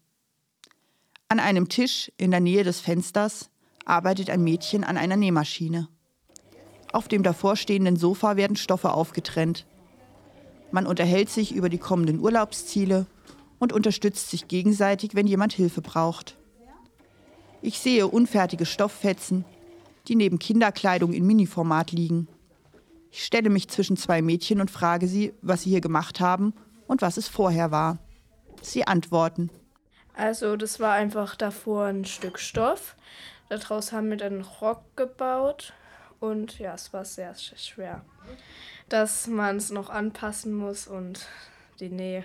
An 1.28 1.40
einem 1.40 1.68
Tisch 1.68 2.12
in 2.18 2.30
der 2.30 2.38
Nähe 2.38 2.62
des 2.62 2.78
Fensters 2.78 3.50
arbeitet 3.84 4.30
ein 4.30 4.44
Mädchen 4.44 4.84
an 4.84 4.96
einer 4.96 5.16
Nähmaschine. 5.16 5.88
Auf 6.92 7.08
dem 7.08 7.24
davorstehenden 7.24 7.96
Sofa 7.96 8.36
werden 8.36 8.56
Stoffe 8.56 8.92
aufgetrennt. 8.92 9.66
Man 10.70 10.86
unterhält 10.86 11.28
sich 11.28 11.52
über 11.52 11.68
die 11.68 11.78
kommenden 11.78 12.20
Urlaubsziele 12.20 13.06
und 13.58 13.72
unterstützt 13.72 14.30
sich 14.30 14.46
gegenseitig, 14.46 15.16
wenn 15.16 15.26
jemand 15.26 15.52
Hilfe 15.52 15.80
braucht. 15.80 16.36
Ich 17.60 17.80
sehe 17.80 18.06
unfertige 18.06 18.64
Stofffetzen, 18.64 19.44
die 20.06 20.14
neben 20.14 20.38
Kinderkleidung 20.38 21.12
in 21.12 21.26
Miniformat 21.26 21.90
liegen. 21.90 22.28
Ich 23.10 23.24
stelle 23.24 23.50
mich 23.50 23.66
zwischen 23.66 23.96
zwei 23.96 24.22
Mädchen 24.22 24.60
und 24.60 24.70
frage 24.70 25.08
sie, 25.08 25.32
was 25.42 25.62
sie 25.62 25.70
hier 25.70 25.80
gemacht 25.80 26.20
haben 26.20 26.52
und 26.86 27.02
was 27.02 27.16
es 27.16 27.26
vorher 27.26 27.72
war. 27.72 27.98
Sie 28.62 28.86
antworten. 28.86 29.50
Also 30.16 30.56
das 30.56 30.80
war 30.80 30.94
einfach 30.94 31.36
davor 31.36 31.86
ein 31.86 32.04
Stück 32.04 32.38
Stoff. 32.38 32.96
Daraus 33.48 33.92
haben 33.92 34.10
wir 34.10 34.16
dann 34.16 34.32
einen 34.32 34.42
Rock 34.42 34.82
gebaut 34.96 35.72
und 36.18 36.58
ja, 36.58 36.74
es 36.74 36.92
war 36.92 37.04
sehr 37.04 37.34
schwer, 37.34 38.04
dass 38.88 39.26
man 39.26 39.56
es 39.56 39.70
noch 39.70 39.90
anpassen 39.90 40.52
muss 40.52 40.88
und 40.88 41.28
die 41.78 41.90
Nähe, 41.90 42.24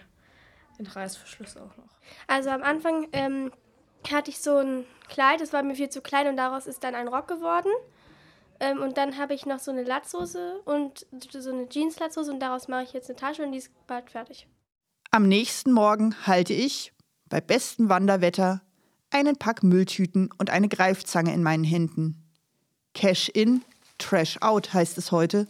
den 0.79 0.87
Reißverschluss 0.87 1.57
auch 1.57 1.75
noch. 1.77 1.89
Also 2.27 2.49
am 2.49 2.63
Anfang 2.63 3.07
ähm, 3.11 3.51
hatte 4.09 4.31
ich 4.31 4.39
so 4.39 4.57
ein 4.57 4.85
Kleid, 5.09 5.41
das 5.41 5.53
war 5.53 5.61
mir 5.61 5.75
viel 5.75 5.89
zu 5.89 6.01
klein 6.01 6.27
und 6.27 6.37
daraus 6.37 6.67
ist 6.67 6.83
dann 6.83 6.95
ein 6.95 7.09
Rock 7.09 7.27
geworden. 7.27 7.71
Ähm, 8.61 8.81
und 8.81 8.97
dann 8.97 9.17
habe 9.17 9.33
ich 9.33 9.45
noch 9.45 9.59
so 9.59 9.71
eine 9.71 9.83
Latzhose 9.83 10.61
und 10.65 11.05
so 11.29 11.49
eine 11.49 11.67
Jeans-Latzhose 11.67 12.31
und 12.31 12.39
daraus 12.39 12.67
mache 12.67 12.83
ich 12.83 12.93
jetzt 12.93 13.09
eine 13.09 13.19
Tasche 13.19 13.43
und 13.43 13.51
die 13.51 13.57
ist 13.57 13.71
bald 13.87 14.09
fertig. 14.09 14.47
Am 15.09 15.27
nächsten 15.27 15.73
Morgen 15.73 16.15
halte 16.25 16.53
ich, 16.53 16.93
bei 17.31 17.41
bestem 17.41 17.89
Wanderwetter, 17.89 18.61
einen 19.09 19.37
Pack 19.37 19.63
Mülltüten 19.63 20.29
und 20.37 20.51
eine 20.51 20.67
Greifzange 20.67 21.33
in 21.33 21.41
meinen 21.41 21.63
Händen. 21.63 22.21
Cash 22.93 23.29
in, 23.29 23.61
Trash 23.97 24.37
out 24.41 24.73
heißt 24.73 24.97
es 24.97 25.11
heute 25.11 25.47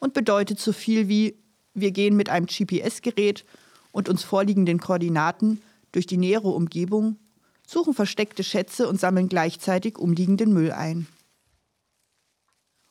und 0.00 0.12
bedeutet 0.12 0.58
so 0.58 0.72
viel 0.72 1.08
wie 1.08 1.36
wir 1.72 1.92
gehen 1.92 2.16
mit 2.16 2.28
einem 2.28 2.46
GPS-Gerät 2.46 3.44
und 3.92 4.08
uns 4.08 4.24
vorliegenden 4.24 4.80
Koordinaten 4.80 5.62
durch 5.92 6.06
die 6.06 6.16
nähere 6.16 6.48
Umgebung, 6.48 7.16
suchen 7.64 7.94
versteckte 7.94 8.42
Schätze 8.42 8.88
und 8.88 8.98
sammeln 8.98 9.28
gleichzeitig 9.28 9.98
umliegenden 9.98 10.52
Müll 10.52 10.72
ein. 10.72 11.06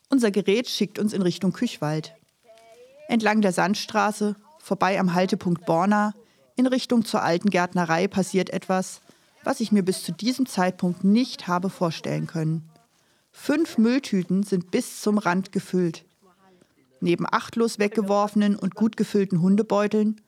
Unser 0.10 0.32
Gerät 0.32 0.70
schickt 0.70 0.98
uns 0.98 1.12
in 1.12 1.22
Richtung 1.22 1.52
Küchwald. 1.52 2.14
Entlang 3.10 3.42
der 3.42 3.52
Sandstraße, 3.52 4.36
vorbei 4.60 4.98
am 4.98 5.14
Haltepunkt 5.14 5.66
Borna, 5.66 6.14
in 6.60 6.68
Richtung 6.68 7.06
zur 7.06 7.24
alten 7.24 7.50
Gärtnerei 7.50 8.10
passiert 8.10 8.50
etwas, 8.50 9.00
was 9.46 9.62
ich 9.62 9.72
mir 9.72 9.82
bis 9.82 10.04
zu 10.04 10.12
diesem 10.12 10.46
Zeitpunkt 10.46 11.06
nicht 11.06 11.48
habe 11.48 11.70
vorstellen 11.70 12.28
können. 12.28 12.70
Fünf 13.32 13.78
Mülltüten 13.78 14.44
sind 14.44 14.70
bis 14.70 15.00
zum 15.00 15.20
Rand 15.20 15.54
gefüllt. 15.54 16.04
Neben 17.00 17.26
achtlos 17.26 17.80
weggeworfenen 17.80 18.58
und 18.58 18.76
gut 18.76 18.98
gefüllten 18.98 19.42
Hundebeuteln 19.42 20.20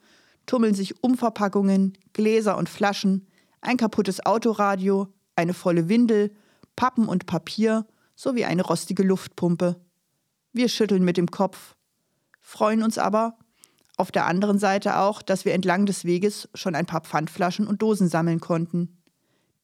tummeln 0.46 0.74
sich 0.74 1.04
Umverpackungen, 1.04 1.98
Gläser 2.14 2.58
und 2.58 2.70
Flaschen, 2.70 3.28
ein 3.60 3.76
kaputtes 3.76 4.26
Autoradio, 4.26 5.10
eine 5.36 5.54
volle 5.54 5.90
Windel, 5.90 6.32
Pappen 6.78 7.10
und 7.10 7.26
Papier 7.26 7.86
sowie 8.16 8.46
eine 8.46 8.62
rostige 8.62 9.04
Luftpumpe. 9.04 9.82
Wir 10.54 10.70
schütteln 10.70 11.04
mit 11.04 11.18
dem 11.18 11.30
Kopf, 11.30 11.76
freuen 12.40 12.84
uns 12.84 12.98
aber 12.98 13.38
auf 14.02 14.12
der 14.12 14.26
anderen 14.26 14.58
Seite 14.58 14.98
auch, 14.98 15.22
dass 15.22 15.46
wir 15.46 15.54
entlang 15.54 15.86
des 15.86 16.06
Weges 16.06 16.50
schon 16.56 16.74
ein 16.74 16.88
paar 16.88 17.02
Pfandflaschen 17.02 17.68
und 17.68 17.84
Dosen 17.84 18.10
sammeln 18.10 18.40
konnten. 18.40 18.98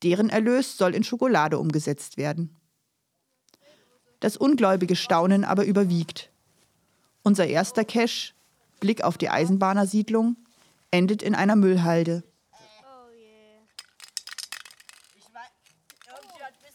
Deren 0.04 0.30
Erlös 0.30 0.78
soll 0.78 0.94
in 0.94 1.04
Schokolade 1.04 1.58
umgesetzt 1.58 2.18
werden. 2.18 2.56
Das 4.20 4.38
ungläubige 4.38 4.96
Staunen 4.96 5.44
aber 5.44 5.66
überwiegt. 5.66 6.30
Unser 7.24 7.48
erster 7.48 7.84
Cache, 7.84 8.34
Blick 8.80 9.04
auf 9.04 9.18
die 9.18 9.30
Eisenbahnersiedlung, 9.30 10.38
endet 10.92 11.24
in 11.24 11.34
einer 11.34 11.56
Müllhalde. 11.56 12.24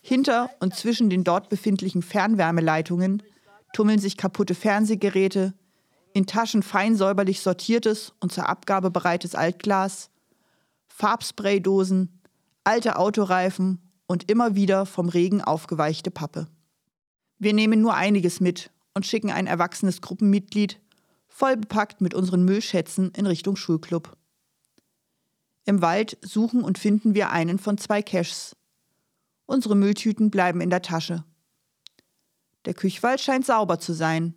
Hinter 0.00 0.50
und 0.58 0.74
zwischen 0.74 1.10
den 1.10 1.22
dort 1.22 1.48
befindlichen 1.48 2.02
Fernwärmeleitungen 2.02 3.22
tummeln 3.72 4.00
sich 4.00 4.16
kaputte 4.16 4.56
Fernsehgeräte, 4.56 5.54
in 6.14 6.26
Taschen 6.26 6.62
fein 6.62 6.96
säuberlich 6.96 7.40
sortiertes 7.40 8.12
und 8.20 8.32
zur 8.32 8.48
Abgabe 8.48 8.90
bereites 8.90 9.34
Altglas, 9.34 10.10
Farbspraydosen, 10.88 12.20
alte 12.64 12.96
Autoreifen 12.96 13.80
und 14.06 14.30
immer 14.30 14.54
wieder 14.54 14.86
vom 14.86 15.08
Regen 15.08 15.42
aufgeweichte 15.42 16.10
Pappe. 16.10 16.48
Wir 17.38 17.54
nehmen 17.54 17.80
nur 17.80 17.94
einiges 17.94 18.40
mit 18.40 18.70
und 18.94 19.06
schicken 19.06 19.30
ein 19.30 19.46
erwachsenes 19.46 20.00
Gruppenmitglied, 20.00 20.80
voll 21.28 21.56
bepackt 21.56 22.00
mit 22.00 22.14
unseren 22.14 22.44
Müllschätzen, 22.44 23.10
in 23.16 23.26
Richtung 23.26 23.56
Schulclub. 23.56 24.16
Im 25.64 25.80
Wald 25.80 26.18
suchen 26.20 26.62
und 26.62 26.78
finden 26.78 27.14
wir 27.14 27.30
einen 27.30 27.58
von 27.58 27.78
zwei 27.78 28.02
Caches, 28.02 28.54
Unsere 29.46 29.76
Mülltüten 29.76 30.30
bleiben 30.30 30.60
in 30.62 30.70
der 30.70 30.82
Tasche. 30.82 31.24
Der 32.64 32.74
Küchwald 32.74 33.20
scheint 33.20 33.44
sauber 33.44 33.78
zu 33.78 33.92
sein. 33.92 34.34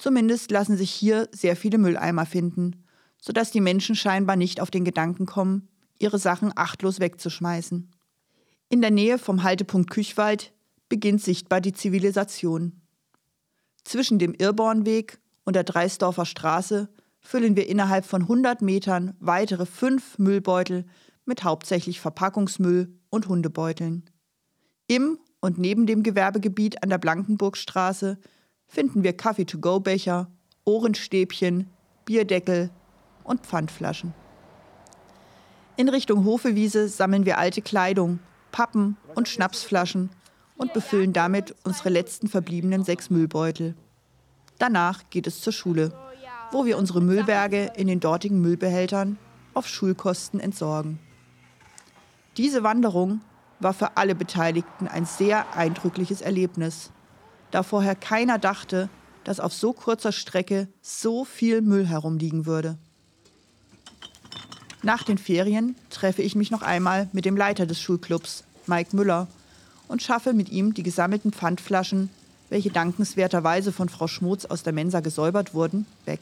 Zumindest 0.00 0.50
lassen 0.50 0.78
sich 0.78 0.90
hier 0.90 1.28
sehr 1.30 1.56
viele 1.56 1.76
Mülleimer 1.76 2.24
finden, 2.24 2.86
sodass 3.20 3.50
die 3.50 3.60
Menschen 3.60 3.94
scheinbar 3.94 4.34
nicht 4.34 4.58
auf 4.62 4.70
den 4.70 4.86
Gedanken 4.86 5.26
kommen, 5.26 5.68
ihre 5.98 6.18
Sachen 6.18 6.52
achtlos 6.56 7.00
wegzuschmeißen. 7.00 7.90
In 8.70 8.80
der 8.80 8.92
Nähe 8.92 9.18
vom 9.18 9.42
Haltepunkt 9.42 9.90
Küchwald 9.90 10.54
beginnt 10.88 11.22
sichtbar 11.22 11.60
die 11.60 11.74
Zivilisation. 11.74 12.80
Zwischen 13.84 14.18
dem 14.18 14.32
Irrbornweg 14.32 15.20
und 15.44 15.54
der 15.54 15.64
Dreisdorfer 15.64 16.24
Straße 16.24 16.88
füllen 17.20 17.54
wir 17.54 17.68
innerhalb 17.68 18.06
von 18.06 18.22
100 18.22 18.62
Metern 18.62 19.14
weitere 19.20 19.66
fünf 19.66 20.18
Müllbeutel 20.18 20.86
mit 21.26 21.44
hauptsächlich 21.44 22.00
Verpackungsmüll 22.00 22.98
und 23.10 23.28
Hundebeuteln. 23.28 24.08
Im 24.86 25.18
und 25.42 25.58
neben 25.58 25.84
dem 25.84 26.02
Gewerbegebiet 26.02 26.82
an 26.82 26.88
der 26.88 26.98
Blankenburgstraße 26.98 28.18
finden 28.70 29.02
wir 29.02 29.12
Kaffee-to-go-Becher, 29.12 30.28
Ohrenstäbchen, 30.64 31.68
Bierdeckel 32.04 32.70
und 33.24 33.44
Pfandflaschen. 33.44 34.14
In 35.76 35.88
Richtung 35.88 36.24
Hofewiese 36.24 36.88
sammeln 36.88 37.26
wir 37.26 37.38
alte 37.38 37.62
Kleidung, 37.62 38.20
Pappen 38.52 38.96
und 39.14 39.28
Schnapsflaschen 39.28 40.10
und 40.56 40.72
befüllen 40.72 41.12
damit 41.12 41.54
unsere 41.64 41.88
letzten 41.88 42.28
verbliebenen 42.28 42.84
sechs 42.84 43.10
Müllbeutel. 43.10 43.74
Danach 44.58 45.02
geht 45.10 45.26
es 45.26 45.40
zur 45.40 45.52
Schule, 45.52 45.92
wo 46.52 46.64
wir 46.64 46.78
unsere 46.78 47.00
Müllberge 47.00 47.72
in 47.76 47.88
den 47.88 47.98
dortigen 47.98 48.40
Müllbehältern 48.40 49.18
auf 49.52 49.66
Schulkosten 49.66 50.38
entsorgen. 50.38 51.00
Diese 52.36 52.62
Wanderung 52.62 53.20
war 53.58 53.72
für 53.72 53.96
alle 53.96 54.14
Beteiligten 54.14 54.86
ein 54.86 55.06
sehr 55.06 55.56
eindrückliches 55.56 56.20
Erlebnis, 56.20 56.92
da 57.50 57.62
vorher 57.62 57.94
keiner 57.94 58.38
dachte, 58.38 58.88
dass 59.24 59.40
auf 59.40 59.52
so 59.52 59.72
kurzer 59.72 60.12
Strecke 60.12 60.68
so 60.82 61.24
viel 61.24 61.60
Müll 61.60 61.86
herumliegen 61.86 62.46
würde. 62.46 62.78
Nach 64.82 65.02
den 65.02 65.18
Ferien 65.18 65.76
treffe 65.90 66.22
ich 66.22 66.34
mich 66.34 66.50
noch 66.50 66.62
einmal 66.62 67.08
mit 67.12 67.26
dem 67.26 67.36
Leiter 67.36 67.66
des 67.66 67.80
Schulclubs, 67.80 68.44
Mike 68.66 68.96
Müller, 68.96 69.28
und 69.88 70.02
schaffe 70.02 70.32
mit 70.32 70.48
ihm 70.48 70.72
die 70.72 70.82
gesammelten 70.82 71.32
Pfandflaschen 71.32 72.08
welche 72.50 72.70
dankenswerterweise 72.70 73.72
von 73.72 73.88
Frau 73.88 74.08
Schmutz 74.08 74.44
aus 74.44 74.62
der 74.62 74.72
Mensa 74.72 75.00
gesäubert 75.00 75.54
wurden, 75.54 75.86
weg. 76.04 76.20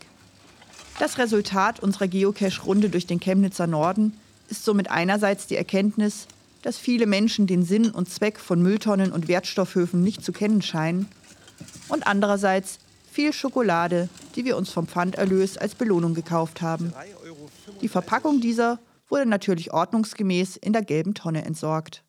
Das 1.01 1.19
Resultat 1.19 1.81
unserer 1.81 2.07
Geocache-Runde 2.07 2.91
durch 2.91 3.07
den 3.07 3.21
Chemnitzer 3.21 3.67
Norden 3.67 4.13
ist 4.49 4.65
somit 4.65 4.91
einerseits 4.91 5.47
die 5.47 5.57
Erkenntnis, 5.57 6.27
dass 6.63 6.77
viele 6.77 7.07
Menschen 7.07 7.47
den 7.47 7.65
Sinn 7.65 7.91
und 7.91 8.11
Zweck 8.11 8.39
von 8.39 8.63
Mülltonnen 8.63 9.13
und 9.13 9.29
Wertstoffhöfen 9.29 10.03
nicht 10.03 10.25
zu 10.25 10.33
kennen 10.33 10.61
scheinen, 10.61 11.07
und 11.89 12.07
andererseits 12.07 12.79
viel 13.11 13.33
Schokolade, 13.33 14.09
die 14.37 14.45
wir 14.45 14.57
uns 14.57 14.71
vom 14.71 14.87
Pfanderlös 14.87 15.59
als 15.59 15.75
Belohnung 15.75 16.15
gekauft 16.15 16.63
haben. 16.63 16.93
Die 17.83 17.89
Verpackung 17.89 18.41
dieser 18.41 18.79
wurde 19.09 19.27
natürlich 19.27 19.73
ordnungsgemäß 19.73 20.57
in 20.57 20.73
der 20.73 20.83
gelben 20.83 21.15
Tonne 21.15 21.45
entsorgt. 21.45 22.05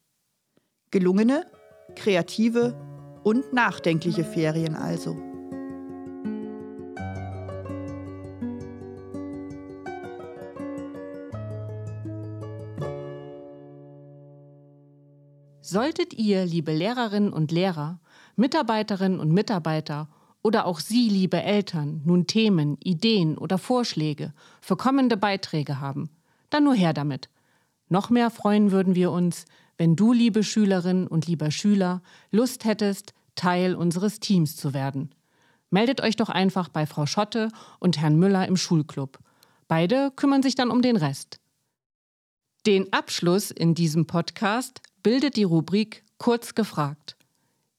Gelungene, 0.92 1.46
kreative 1.96 2.76
und 3.24 3.54
nachdenkliche 3.54 4.24
Ferien 4.24 4.76
also. 4.76 5.18
Solltet 15.62 16.16
ihr, 16.16 16.46
liebe 16.46 16.72
Lehrerinnen 16.72 17.32
und 17.32 17.52
Lehrer, 17.52 18.00
Mitarbeiterinnen 18.39 19.19
und 19.19 19.32
Mitarbeiter 19.32 20.08
oder 20.41 20.65
auch 20.65 20.80
Sie, 20.80 21.10
liebe 21.10 21.43
Eltern, 21.43 22.02
nun 22.06 22.25
Themen, 22.25 22.78
Ideen 22.82 23.38
oder 23.38 23.58
Vorschläge 23.58 24.34
für 24.62 24.78
kommende 24.78 25.17
Beiträge 25.17 25.82
haben, 25.82 26.10
dann 26.49 26.63
nur 26.63 26.73
her 26.73 26.93
damit. 26.93 27.30
Noch 27.89 28.10
mehr 28.10 28.30
freuen 28.30 28.71
würden 28.71 28.95
wir 28.95 29.12
uns, 29.12 29.45
wenn 29.78 29.97
du, 29.97 30.13
liebe 30.13 30.43
Schülerin 30.43 31.06
und 31.06 31.28
lieber 31.28 31.52
Schüler, 31.52 32.02
Lust 32.32 32.63
hättest, 32.63 33.13
Teil 33.36 33.75
unseres 33.75 34.21
Teams 34.21 34.56
zu 34.56 34.73
werden. 34.73 35.13
Meldet 35.69 36.02
euch 36.02 36.15
doch 36.15 36.30
einfach 36.30 36.69
bei 36.69 36.86
Frau 36.86 37.06
Schotte 37.06 37.49
und 37.80 37.99
Herrn 37.99 38.17
Müller 38.17 38.47
im 38.47 38.56
Schulclub. 38.56 39.19
Beide 39.67 40.12
kümmern 40.15 40.43
sich 40.43 40.56
dann 40.56 40.71
um 40.71 40.82
den 40.82 40.95
Rest. 40.95 41.39
Den 42.65 42.91
Abschluss 42.93 43.52
in 43.52 43.75
diesem 43.75 44.08
Podcast 44.08 44.82
bildet 45.04 45.36
die 45.36 45.43
Rubrik 45.43 46.06
Kurz 46.17 46.56
gefragt. 46.56 47.18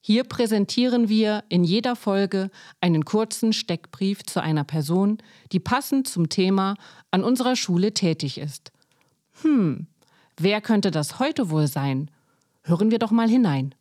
Hier 0.03 0.23
präsentieren 0.23 1.09
wir 1.09 1.43
in 1.47 1.63
jeder 1.63 1.95
Folge 1.95 2.49
einen 2.79 3.05
kurzen 3.05 3.53
Steckbrief 3.53 4.23
zu 4.23 4.41
einer 4.41 4.63
Person, 4.63 5.19
die 5.51 5.59
passend 5.59 6.07
zum 6.07 6.27
Thema 6.27 6.75
an 7.11 7.23
unserer 7.23 7.55
Schule 7.55 7.93
tätig 7.93 8.39
ist. 8.39 8.71
Hm, 9.43 9.85
wer 10.37 10.59
könnte 10.59 10.89
das 10.89 11.19
heute 11.19 11.51
wohl 11.51 11.67
sein? 11.67 12.09
Hören 12.63 12.89
wir 12.89 12.97
doch 12.97 13.11
mal 13.11 13.29
hinein. 13.29 13.75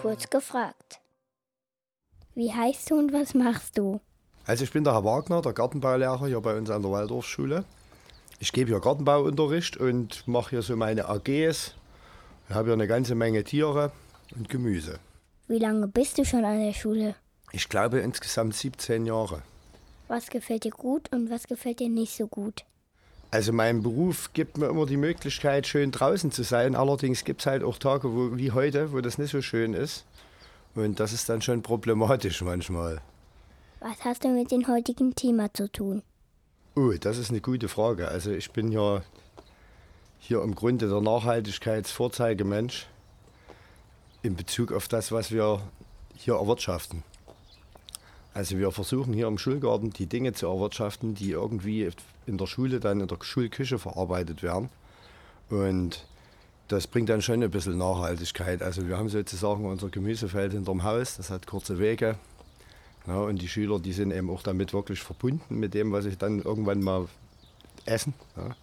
Kurz 0.00 0.30
gefragt. 0.30 1.00
Wie 2.36 2.52
heißt 2.52 2.92
du 2.92 2.94
und 2.94 3.12
was 3.12 3.34
machst 3.34 3.76
du? 3.76 4.00
Also 4.48 4.64
ich 4.64 4.72
bin 4.72 4.82
der 4.82 4.94
Herr 4.94 5.04
Wagner, 5.04 5.42
der 5.42 5.52
Gartenbaulehrer 5.52 6.26
hier 6.26 6.40
bei 6.40 6.56
uns 6.56 6.70
an 6.70 6.80
der 6.80 6.90
Waldorfschule. 6.90 7.66
Ich 8.38 8.50
gebe 8.50 8.70
hier 8.70 8.80
Gartenbauunterricht 8.80 9.76
und 9.76 10.26
mache 10.26 10.48
hier 10.48 10.62
so 10.62 10.74
meine 10.74 11.06
AGs. 11.06 11.74
Ich 12.48 12.54
habe 12.54 12.68
hier 12.68 12.72
eine 12.72 12.86
ganze 12.86 13.14
Menge 13.14 13.44
Tiere 13.44 13.92
und 14.34 14.48
Gemüse. 14.48 15.00
Wie 15.48 15.58
lange 15.58 15.86
bist 15.86 16.16
du 16.16 16.24
schon 16.24 16.46
an 16.46 16.64
der 16.64 16.72
Schule? 16.72 17.14
Ich 17.52 17.68
glaube 17.68 17.98
insgesamt 17.98 18.54
17 18.54 19.04
Jahre. 19.04 19.42
Was 20.08 20.30
gefällt 20.30 20.64
dir 20.64 20.70
gut 20.70 21.12
und 21.12 21.28
was 21.30 21.46
gefällt 21.46 21.80
dir 21.80 21.90
nicht 21.90 22.16
so 22.16 22.26
gut? 22.26 22.64
Also 23.30 23.52
mein 23.52 23.82
Beruf 23.82 24.32
gibt 24.32 24.56
mir 24.56 24.70
immer 24.70 24.86
die 24.86 24.96
Möglichkeit, 24.96 25.66
schön 25.66 25.90
draußen 25.90 26.32
zu 26.32 26.42
sein. 26.42 26.74
Allerdings 26.74 27.24
gibt 27.24 27.42
es 27.42 27.46
halt 27.46 27.62
auch 27.62 27.76
Tage 27.76 28.14
wo, 28.14 28.38
wie 28.38 28.52
heute, 28.52 28.92
wo 28.92 29.02
das 29.02 29.18
nicht 29.18 29.30
so 29.30 29.42
schön 29.42 29.74
ist. 29.74 30.06
Und 30.74 31.00
das 31.00 31.12
ist 31.12 31.28
dann 31.28 31.42
schon 31.42 31.60
problematisch 31.60 32.40
manchmal. 32.40 33.02
Was 33.80 34.04
hast 34.04 34.24
du 34.24 34.28
mit 34.28 34.50
dem 34.50 34.66
heutigen 34.66 35.14
Thema 35.14 35.54
zu 35.54 35.70
tun? 35.70 36.02
Oh, 36.74 36.92
das 36.98 37.16
ist 37.16 37.30
eine 37.30 37.40
gute 37.40 37.68
Frage. 37.68 38.08
Also 38.08 38.32
ich 38.32 38.50
bin 38.50 38.72
ja 38.72 39.02
hier 40.18 40.42
im 40.42 40.56
Grunde 40.56 40.88
der 40.88 41.00
Nachhaltigkeitsvorzeigemensch 41.00 42.88
in 44.22 44.34
Bezug 44.34 44.72
auf 44.72 44.88
das, 44.88 45.12
was 45.12 45.30
wir 45.30 45.62
hier 46.16 46.34
erwirtschaften. 46.34 47.04
Also 48.34 48.58
wir 48.58 48.72
versuchen 48.72 49.12
hier 49.12 49.28
im 49.28 49.38
Schulgarten 49.38 49.90
die 49.90 50.06
Dinge 50.06 50.32
zu 50.32 50.46
erwirtschaften, 50.46 51.14
die 51.14 51.30
irgendwie 51.30 51.88
in 52.26 52.36
der 52.36 52.46
Schule 52.46 52.80
dann 52.80 53.00
in 53.00 53.06
der 53.06 53.18
Schulküche 53.20 53.78
verarbeitet 53.78 54.42
werden. 54.42 54.70
Und 55.50 56.04
das 56.66 56.88
bringt 56.88 57.10
dann 57.10 57.22
schon 57.22 57.44
ein 57.44 57.50
bisschen 57.50 57.78
Nachhaltigkeit. 57.78 58.60
Also 58.60 58.88
wir 58.88 58.98
haben 58.98 59.08
sozusagen 59.08 59.64
unser 59.64 59.88
Gemüsefeld 59.88 60.52
hinterm 60.52 60.82
Haus, 60.82 61.16
das 61.16 61.30
hat 61.30 61.46
kurze 61.46 61.78
Wege, 61.78 62.16
ja, 63.08 63.20
und 63.20 63.40
die 63.40 63.48
Schüler, 63.48 63.78
die 63.78 63.92
sind 63.92 64.12
eben 64.12 64.28
auch 64.30 64.42
damit 64.42 64.74
wirklich 64.74 65.00
verbunden 65.00 65.58
mit 65.58 65.72
dem, 65.72 65.92
was 65.92 66.04
sie 66.04 66.16
dann 66.16 66.42
irgendwann 66.42 66.82
mal 66.82 67.08
essen. 67.86 68.12
Ja, 68.36 68.56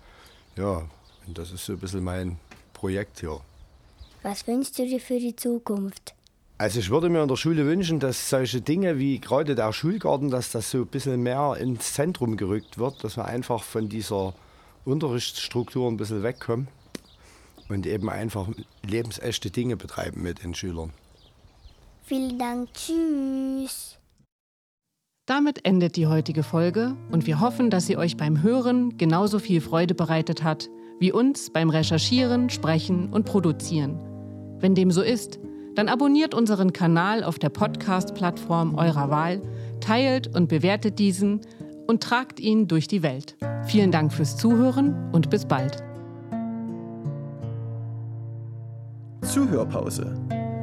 ja 0.55 0.89
und 1.25 1.37
das 1.37 1.51
ist 1.51 1.65
so 1.65 1.73
ein 1.73 1.79
bisschen 1.79 2.03
mein 2.03 2.37
Projekt 2.73 3.19
hier. 3.21 3.41
Was 4.21 4.45
wünschst 4.47 4.77
du 4.77 4.85
dir 4.85 4.99
für 4.99 5.19
die 5.19 5.35
Zukunft? 5.35 6.13
Also 6.57 6.79
ich 6.79 6.89
würde 6.89 7.09
mir 7.09 7.21
in 7.21 7.27
der 7.27 7.35
Schule 7.35 7.65
wünschen, 7.65 7.99
dass 7.99 8.29
solche 8.29 8.61
Dinge 8.61 8.97
wie 8.97 9.19
gerade 9.19 9.55
der 9.55 9.73
Schulgarten, 9.73 10.29
dass 10.29 10.51
das 10.51 10.71
so 10.71 10.79
ein 10.79 10.87
bisschen 10.87 11.21
mehr 11.21 11.57
ins 11.59 11.93
Zentrum 11.93 12.37
gerückt 12.37 12.77
wird, 12.77 13.03
dass 13.03 13.17
wir 13.17 13.25
einfach 13.25 13.63
von 13.63 13.89
dieser 13.89 14.33
Unterrichtsstruktur 14.85 15.89
ein 15.89 15.97
bisschen 15.97 16.23
wegkommen 16.23 16.67
und 17.67 17.85
eben 17.87 18.09
einfach 18.09 18.47
lebensechte 18.83 19.49
Dinge 19.49 19.75
betreiben 19.75 20.21
mit 20.21 20.43
den 20.43 20.53
Schülern. 20.53 20.93
Vielen 22.03 22.37
Dank, 22.37 22.69
tschüss. 22.73 23.97
Damit 25.25 25.65
endet 25.65 25.95
die 25.95 26.05
heutige 26.05 26.43
Folge 26.43 26.95
und 27.11 27.25
wir 27.25 27.39
hoffen, 27.39 27.71
dass 27.71 27.87
sie 27.87 27.97
euch 27.97 28.15
beim 28.15 28.43
Hören 28.43 28.95
genauso 28.97 29.39
viel 29.39 29.59
Freude 29.59 29.95
bereitet 29.95 30.43
hat 30.43 30.69
wie 30.99 31.11
uns 31.11 31.49
beim 31.49 31.71
Recherchieren, 31.71 32.51
Sprechen 32.51 33.11
und 33.11 33.25
Produzieren. 33.25 33.99
Wenn 34.59 34.75
dem 34.75 34.91
so 34.91 35.01
ist, 35.01 35.39
dann 35.73 35.89
abonniert 35.89 36.35
unseren 36.35 36.73
Kanal 36.73 37.23
auf 37.23 37.39
der 37.39 37.49
Podcast-Plattform 37.49 38.75
eurer 38.75 39.09
Wahl, 39.09 39.41
teilt 39.81 40.33
und 40.33 40.47
bewertet 40.47 40.99
diesen 40.99 41.41
und 41.87 42.03
tragt 42.03 42.39
ihn 42.39 42.67
durch 42.67 42.87
die 42.87 43.01
Welt. 43.01 43.35
Vielen 43.65 43.91
Dank 43.91 44.13
fürs 44.13 44.37
Zuhören 44.37 45.09
und 45.11 45.31
bis 45.31 45.45
bald. 45.45 45.83
Zuhörpause. 49.23 50.13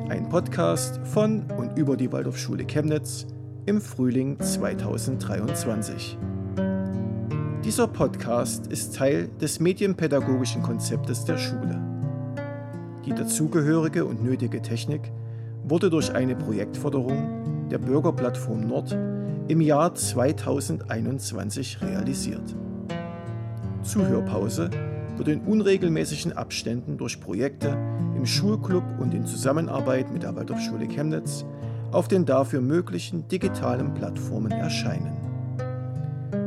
Ein 0.09 0.29
Podcast 0.29 1.01
von 1.05 1.51
und 1.59 1.77
über 1.77 1.96
die 1.96 2.11
Waldorfschule 2.12 2.64
Chemnitz 2.64 3.27
im 3.64 3.81
Frühling 3.81 4.40
2023. 4.40 6.18
Dieser 7.64 7.87
Podcast 7.87 8.66
ist 8.66 8.96
Teil 8.96 9.29
des 9.40 9.61
medienpädagogischen 9.61 10.62
Konzeptes 10.62 11.25
der 11.25 11.38
Schule. 11.38 11.81
Die 13.07 13.14
dazugehörige 13.14 14.05
und 14.05 14.25
nötige 14.25 14.61
Technik 14.62 15.12
wurde 15.62 15.90
durch 15.90 16.12
eine 16.12 16.35
Projektförderung 16.35 17.68
der 17.70 17.79
Bürgerplattform 17.79 18.66
Nord 18.66 18.96
im 19.46 19.61
Jahr 19.61 19.94
2021 19.94 21.81
realisiert. 21.83 22.57
Zuhörpause 23.83 24.70
wird 25.16 25.29
in 25.29 25.40
unregelmäßigen 25.40 26.33
Abständen 26.33 26.96
durch 26.96 27.20
Projekte 27.20 27.77
im 28.16 28.27
Schulclub 28.27 28.85
und 28.98 29.14
in 29.14 29.25
Zusammenarbeit 29.25 30.12
mit 30.12 30.25
der 30.25 30.35
Waldorfschule 30.35 30.88
Chemnitz 30.88 31.44
auf 31.92 32.09
den 32.09 32.24
dafür 32.24 32.61
möglichen 32.61 33.28
digitalen 33.28 33.94
Plattformen 33.94 34.50
erscheinen. 34.50 35.12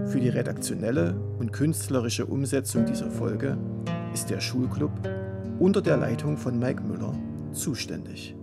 Für 0.08 0.19
die 0.19 0.29
redaktionelle 0.29 1.15
und 1.39 1.53
künstlerische 1.53 2.25
Umsetzung 2.25 2.86
dieser 2.86 3.10
Folge 3.12 3.58
ist 4.13 4.29
der 4.29 4.39
Schulclub 4.39 4.91
unter 5.60 5.81
der 5.81 5.97
Leitung 5.97 6.38
von 6.38 6.58
Mike 6.58 6.84
Müller 6.84 7.13
zuständig. 7.53 8.36